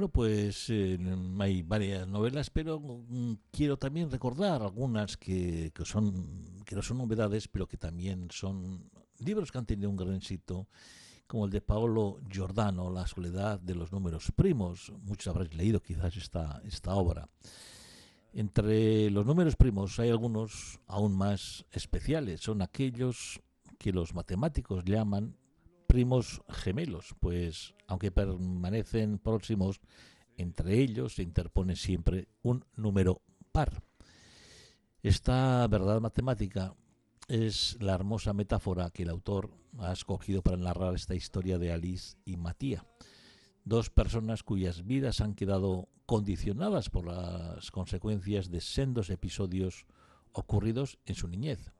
Bueno, 0.00 0.12
pues 0.14 0.70
eh, 0.70 0.98
hay 1.40 1.60
varias 1.60 2.08
novelas, 2.08 2.48
pero 2.48 2.80
mm, 2.80 3.34
quiero 3.50 3.76
también 3.76 4.10
recordar 4.10 4.62
algunas 4.62 5.18
que, 5.18 5.72
que, 5.74 5.84
son 5.84 6.62
que 6.64 6.74
no 6.74 6.80
son 6.80 6.96
novedades, 6.96 7.48
pero 7.48 7.68
que 7.68 7.76
también 7.76 8.28
son 8.30 8.90
libros 9.18 9.52
que 9.52 9.58
han 9.58 9.66
tenido 9.66 9.90
un 9.90 9.98
gran 9.98 10.14
éxito, 10.14 10.68
como 11.26 11.44
el 11.44 11.50
de 11.50 11.60
Paolo 11.60 12.18
Giordano, 12.30 12.88
La 12.88 13.06
soledad 13.06 13.60
de 13.60 13.74
los 13.74 13.92
números 13.92 14.32
primos. 14.34 14.90
Muchos 15.02 15.26
habréis 15.26 15.52
leído 15.54 15.82
quizás 15.82 16.16
esta, 16.16 16.62
esta 16.64 16.94
obra. 16.94 17.28
Entre 18.32 19.10
los 19.10 19.26
números 19.26 19.54
primos 19.54 20.00
hay 20.00 20.08
algunos 20.08 20.80
aún 20.86 21.12
más 21.14 21.66
especiales. 21.72 22.40
Son 22.40 22.62
aquellos 22.62 23.42
que 23.78 23.92
los 23.92 24.14
matemáticos 24.14 24.82
llaman 24.82 25.36
primos 25.90 26.40
gemelos, 26.48 27.16
pues 27.18 27.74
aunque 27.88 28.12
permanecen 28.12 29.18
próximos, 29.18 29.80
entre 30.36 30.78
ellos 30.78 31.16
se 31.16 31.24
interpone 31.24 31.74
siempre 31.74 32.28
un 32.42 32.64
número 32.76 33.22
par. 33.50 33.82
Esta 35.02 35.66
verdad 35.66 36.00
matemática 36.00 36.76
es 37.26 37.76
la 37.80 37.94
hermosa 37.94 38.32
metáfora 38.32 38.90
que 38.90 39.02
el 39.02 39.10
autor 39.10 39.50
ha 39.80 39.92
escogido 39.92 40.42
para 40.42 40.56
narrar 40.58 40.94
esta 40.94 41.16
historia 41.16 41.58
de 41.58 41.72
Alice 41.72 42.16
y 42.24 42.36
Matías, 42.36 42.84
dos 43.64 43.90
personas 43.90 44.44
cuyas 44.44 44.86
vidas 44.86 45.20
han 45.20 45.34
quedado 45.34 45.88
condicionadas 46.06 46.88
por 46.88 47.04
las 47.04 47.72
consecuencias 47.72 48.48
de 48.48 48.60
sendos 48.60 49.10
episodios 49.10 49.86
ocurridos 50.30 51.00
en 51.04 51.16
su 51.16 51.26
niñez. 51.26 51.72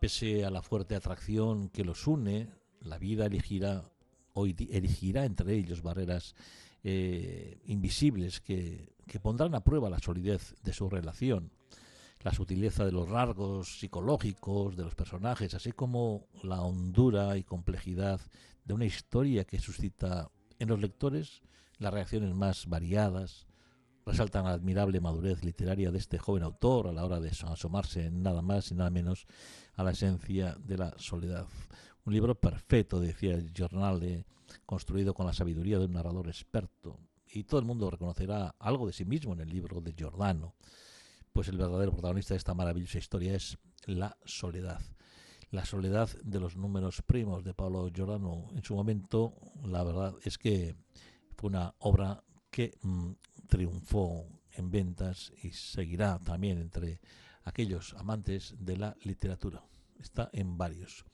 Pese 0.00 0.46
a 0.46 0.50
la 0.50 0.62
fuerte 0.62 0.94
atracción 0.94 1.68
que 1.68 1.84
los 1.84 2.06
une, 2.06 2.48
la 2.86 2.98
vida 2.98 3.26
elegirá, 3.26 3.90
erigirá 4.34 5.24
entre 5.24 5.54
ellos 5.54 5.82
barreras 5.82 6.34
eh, 6.82 7.60
invisibles 7.66 8.40
que, 8.40 8.94
que 9.06 9.20
pondrán 9.20 9.54
a 9.54 9.64
prueba 9.64 9.90
la 9.90 9.98
solidez 9.98 10.54
de 10.62 10.72
su 10.72 10.88
relación, 10.88 11.52
la 12.22 12.32
sutileza 12.32 12.84
de 12.84 12.92
los 12.92 13.08
rasgos 13.08 13.78
psicológicos 13.78 14.76
de 14.76 14.84
los 14.84 14.94
personajes, 14.94 15.54
así 15.54 15.72
como 15.72 16.26
la 16.42 16.62
hondura 16.62 17.36
y 17.36 17.44
complejidad 17.44 18.20
de 18.64 18.74
una 18.74 18.84
historia 18.84 19.44
que 19.44 19.60
suscita 19.60 20.30
en 20.58 20.68
los 20.68 20.80
lectores 20.80 21.42
las 21.78 21.92
reacciones 21.92 22.34
más 22.34 22.66
variadas, 22.66 23.46
resaltan 24.04 24.44
la 24.44 24.52
admirable 24.52 25.00
madurez 25.00 25.44
literaria 25.44 25.90
de 25.90 25.98
este 25.98 26.18
joven 26.18 26.42
autor 26.42 26.88
a 26.88 26.92
la 26.92 27.04
hora 27.04 27.20
de 27.20 27.30
asomarse 27.30 28.10
nada 28.10 28.42
más 28.42 28.70
y 28.70 28.74
nada 28.74 28.90
menos 28.90 29.26
a 29.74 29.84
la 29.84 29.90
esencia 29.90 30.56
de 30.64 30.78
la 30.78 30.94
soledad. 30.98 31.46
Un 32.06 32.12
libro 32.12 32.36
perfecto, 32.36 33.00
decía 33.00 33.34
el 33.34 33.52
Jornal, 33.54 34.24
construido 34.64 35.12
con 35.12 35.26
la 35.26 35.32
sabiduría 35.32 35.80
de 35.80 35.86
un 35.86 35.94
narrador 35.94 36.28
experto. 36.28 37.00
Y 37.26 37.42
todo 37.42 37.58
el 37.58 37.66
mundo 37.66 37.90
reconocerá 37.90 38.54
algo 38.60 38.86
de 38.86 38.92
sí 38.92 39.04
mismo 39.04 39.32
en 39.32 39.40
el 39.40 39.48
libro 39.48 39.80
de 39.80 39.92
Giordano. 39.92 40.54
Pues 41.32 41.48
el 41.48 41.58
verdadero 41.58 41.90
protagonista 41.90 42.34
de 42.34 42.38
esta 42.38 42.54
maravillosa 42.54 42.98
historia 42.98 43.34
es 43.34 43.58
la 43.86 44.16
soledad. 44.24 44.80
La 45.50 45.64
soledad 45.64 46.08
de 46.22 46.38
los 46.38 46.56
números 46.56 47.02
primos 47.02 47.42
de 47.42 47.54
Pablo 47.54 47.90
Giordano. 47.92 48.50
En 48.54 48.62
su 48.62 48.76
momento, 48.76 49.34
la 49.64 49.82
verdad 49.82 50.14
es 50.22 50.38
que 50.38 50.76
fue 51.36 51.50
una 51.50 51.74
obra 51.80 52.22
que 52.52 52.78
mm, 52.82 53.14
triunfó 53.48 54.28
en 54.52 54.70
ventas 54.70 55.32
y 55.42 55.50
seguirá 55.50 56.20
también 56.20 56.58
entre 56.58 57.00
aquellos 57.42 57.94
amantes 57.94 58.54
de 58.60 58.76
la 58.76 58.96
literatura. 59.02 59.64
Está 59.98 60.30
en 60.32 60.56
varios. 60.56 61.04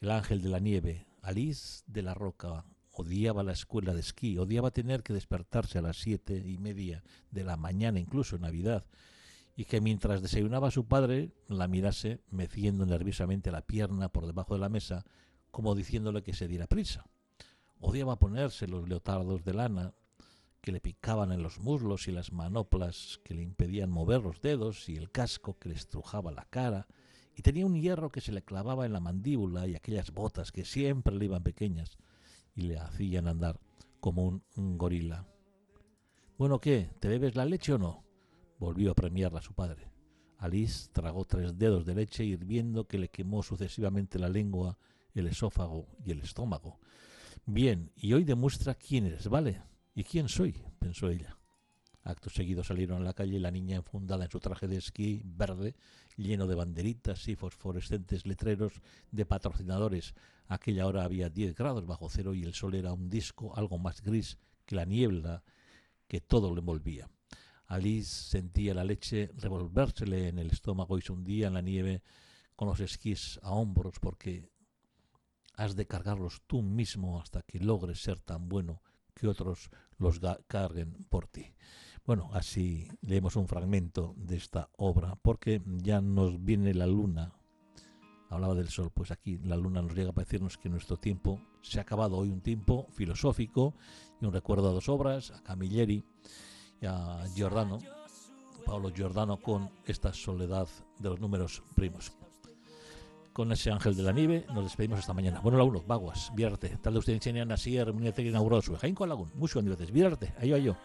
El 0.00 0.10
ángel 0.10 0.42
de 0.42 0.48
la 0.48 0.58
nieve, 0.58 1.06
Alice 1.22 1.82
de 1.86 2.02
la 2.02 2.14
Roca, 2.14 2.64
odiaba 2.92 3.42
la 3.42 3.52
escuela 3.52 3.94
de 3.94 4.00
esquí, 4.00 4.38
odiaba 4.38 4.70
tener 4.70 5.02
que 5.02 5.12
despertarse 5.12 5.78
a 5.78 5.82
las 5.82 5.96
siete 5.96 6.36
y 6.36 6.58
media 6.58 7.02
de 7.30 7.44
la 7.44 7.56
mañana, 7.56 7.98
incluso 7.98 8.36
en 8.36 8.42
Navidad, 8.42 8.84
y 9.56 9.64
que 9.64 9.80
mientras 9.80 10.22
desayunaba 10.22 10.70
su 10.70 10.86
padre 10.86 11.32
la 11.48 11.68
mirase 11.68 12.20
meciendo 12.30 12.86
nerviosamente 12.86 13.50
la 13.50 13.62
pierna 13.62 14.08
por 14.08 14.26
debajo 14.26 14.54
de 14.54 14.60
la 14.60 14.68
mesa, 14.68 15.04
como 15.50 15.74
diciéndole 15.74 16.22
que 16.22 16.34
se 16.34 16.48
diera 16.48 16.66
prisa. 16.66 17.04
Odiaba 17.80 18.18
ponerse 18.18 18.66
los 18.66 18.88
leotardos 18.88 19.44
de 19.44 19.54
lana 19.54 19.94
que 20.60 20.72
le 20.72 20.80
picaban 20.80 21.30
en 21.32 21.42
los 21.42 21.58
muslos 21.60 22.08
y 22.08 22.12
las 22.12 22.32
manoplas 22.32 23.20
que 23.22 23.34
le 23.34 23.42
impedían 23.42 23.90
mover 23.90 24.22
los 24.22 24.40
dedos 24.40 24.88
y 24.88 24.96
el 24.96 25.10
casco 25.10 25.58
que 25.58 25.68
le 25.68 25.74
estrujaba 25.74 26.32
la 26.32 26.46
cara 26.46 26.86
y 27.36 27.42
tenía 27.42 27.66
un 27.66 27.80
hierro 27.80 28.10
que 28.10 28.20
se 28.20 28.32
le 28.32 28.42
clavaba 28.42 28.86
en 28.86 28.92
la 28.92 29.00
mandíbula 29.00 29.66
y 29.66 29.74
aquellas 29.74 30.12
botas 30.12 30.52
que 30.52 30.64
siempre 30.64 31.14
le 31.14 31.24
iban 31.26 31.42
pequeñas 31.42 31.98
y 32.54 32.62
le 32.62 32.78
hacían 32.78 33.28
andar 33.28 33.58
como 34.00 34.40
un, 34.56 34.78
gorila. 34.78 35.26
Bueno, 36.38 36.60
¿qué? 36.60 36.90
¿Te 37.00 37.08
bebes 37.08 37.36
la 37.36 37.44
leche 37.44 37.72
o 37.72 37.78
no? 37.78 38.04
Volvió 38.58 38.92
a 38.92 38.94
premiarla 38.94 39.40
su 39.40 39.54
padre. 39.54 39.90
Alice 40.38 40.90
tragó 40.92 41.24
tres 41.24 41.56
dedos 41.58 41.86
de 41.86 41.94
leche 41.94 42.24
hirviendo 42.24 42.86
que 42.86 42.98
le 42.98 43.08
quemó 43.08 43.42
sucesivamente 43.42 44.18
la 44.18 44.28
lengua, 44.28 44.78
el 45.14 45.26
esófago 45.26 45.86
y 46.04 46.10
el 46.10 46.20
estómago. 46.20 46.78
Bien, 47.46 47.90
y 47.96 48.12
hoy 48.12 48.24
demuestra 48.24 48.74
quién 48.74 49.06
eres, 49.06 49.28
¿vale? 49.28 49.62
¿Y 49.94 50.04
quién 50.04 50.28
soy? 50.28 50.54
pensó 50.78 51.08
ella. 51.08 51.38
Acto 52.04 52.28
seguido 52.28 52.62
salieron 52.62 53.00
a 53.00 53.04
la 53.04 53.14
calle 53.14 53.40
la 53.40 53.50
niña 53.50 53.76
enfundada 53.76 54.26
en 54.26 54.30
su 54.30 54.38
traje 54.38 54.68
de 54.68 54.76
esquí 54.76 55.22
verde, 55.24 55.74
lleno 56.16 56.46
de 56.46 56.54
banderitas 56.54 57.26
y 57.28 57.34
fosforescentes 57.34 58.26
letreros 58.26 58.74
de 59.10 59.24
patrocinadores. 59.24 60.14
Aquella 60.46 60.86
hora 60.86 61.04
había 61.04 61.30
10 61.30 61.54
grados 61.54 61.86
bajo 61.86 62.10
cero 62.10 62.34
y 62.34 62.42
el 62.42 62.52
sol 62.52 62.74
era 62.74 62.92
un 62.92 63.08
disco 63.08 63.56
algo 63.56 63.78
más 63.78 64.02
gris 64.02 64.36
que 64.66 64.76
la 64.76 64.84
niebla 64.84 65.42
que 66.06 66.20
todo 66.20 66.50
lo 66.50 66.60
envolvía. 66.60 67.08
Alice 67.66 68.28
sentía 68.28 68.74
la 68.74 68.84
leche 68.84 69.30
revolvérsele 69.38 70.28
en 70.28 70.38
el 70.38 70.50
estómago 70.50 70.98
y 70.98 71.00
se 71.00 71.12
hundía 71.12 71.46
en 71.46 71.54
la 71.54 71.62
nieve 71.62 72.02
con 72.54 72.68
los 72.68 72.80
esquís 72.80 73.40
a 73.42 73.52
hombros 73.52 73.98
porque 73.98 74.50
has 75.54 75.74
de 75.74 75.86
cargarlos 75.86 76.42
tú 76.46 76.60
mismo 76.60 77.18
hasta 77.18 77.40
que 77.40 77.60
logres 77.60 78.02
ser 78.02 78.20
tan 78.20 78.50
bueno 78.50 78.82
que 79.14 79.28
otros 79.28 79.70
los 79.98 80.20
carguen 80.46 80.92
por 81.08 81.26
ti. 81.26 81.54
Bueno, 82.06 82.30
así 82.32 82.88
leemos 83.00 83.36
un 83.36 83.48
fragmento 83.48 84.14
de 84.16 84.36
esta 84.36 84.68
obra, 84.76 85.16
porque 85.22 85.62
ya 85.66 86.00
nos 86.00 86.44
viene 86.44 86.74
la 86.74 86.86
luna 86.86 87.34
hablaba 88.34 88.54
del 88.54 88.68
sol, 88.68 88.90
pues 88.92 89.10
aquí 89.10 89.38
la 89.38 89.56
luna 89.56 89.82
nos 89.82 89.94
llega 89.94 90.12
para 90.12 90.24
decirnos 90.24 90.58
que 90.58 90.68
nuestro 90.68 90.96
tiempo 90.96 91.40
se 91.62 91.78
ha 91.78 91.82
acabado 91.82 92.16
hoy 92.16 92.30
un 92.30 92.40
tiempo 92.40 92.86
filosófico 92.92 93.74
y 94.20 94.26
un 94.26 94.32
recuerdo 94.32 94.68
a 94.68 94.72
dos 94.72 94.88
obras, 94.88 95.30
a 95.30 95.42
Camilleri 95.42 96.04
y 96.80 96.86
a 96.86 97.24
Giordano, 97.34 97.78
Paolo 98.66 98.92
Giordano 98.92 99.38
con 99.40 99.70
esta 99.86 100.12
soledad 100.12 100.68
de 100.98 101.10
los 101.10 101.20
números 101.20 101.62
primos. 101.74 102.12
Con 103.34 103.50
ese 103.50 103.72
ángel 103.72 103.96
de 103.96 104.04
la 104.04 104.12
nieve 104.12 104.46
nos 104.54 104.62
despedimos 104.62 105.00
esta 105.00 105.12
mañana. 105.12 105.40
Bueno, 105.40 105.58
la 105.58 105.64
uno, 105.64 105.82
baguas, 105.84 106.30
viarte. 106.36 106.78
Talde 106.80 107.00
usted 107.00 107.14
enseñan 107.14 107.50
así, 107.50 107.76
que 108.22 108.28
inauguró 108.28 108.62
su 108.62 108.76
Jainko 108.76 109.06
Lagun. 109.06 109.32
Mucho 109.34 109.58
veces, 109.76 109.90
viarte, 109.90 110.32
ayo, 110.38 110.54
ayo. 110.54 110.76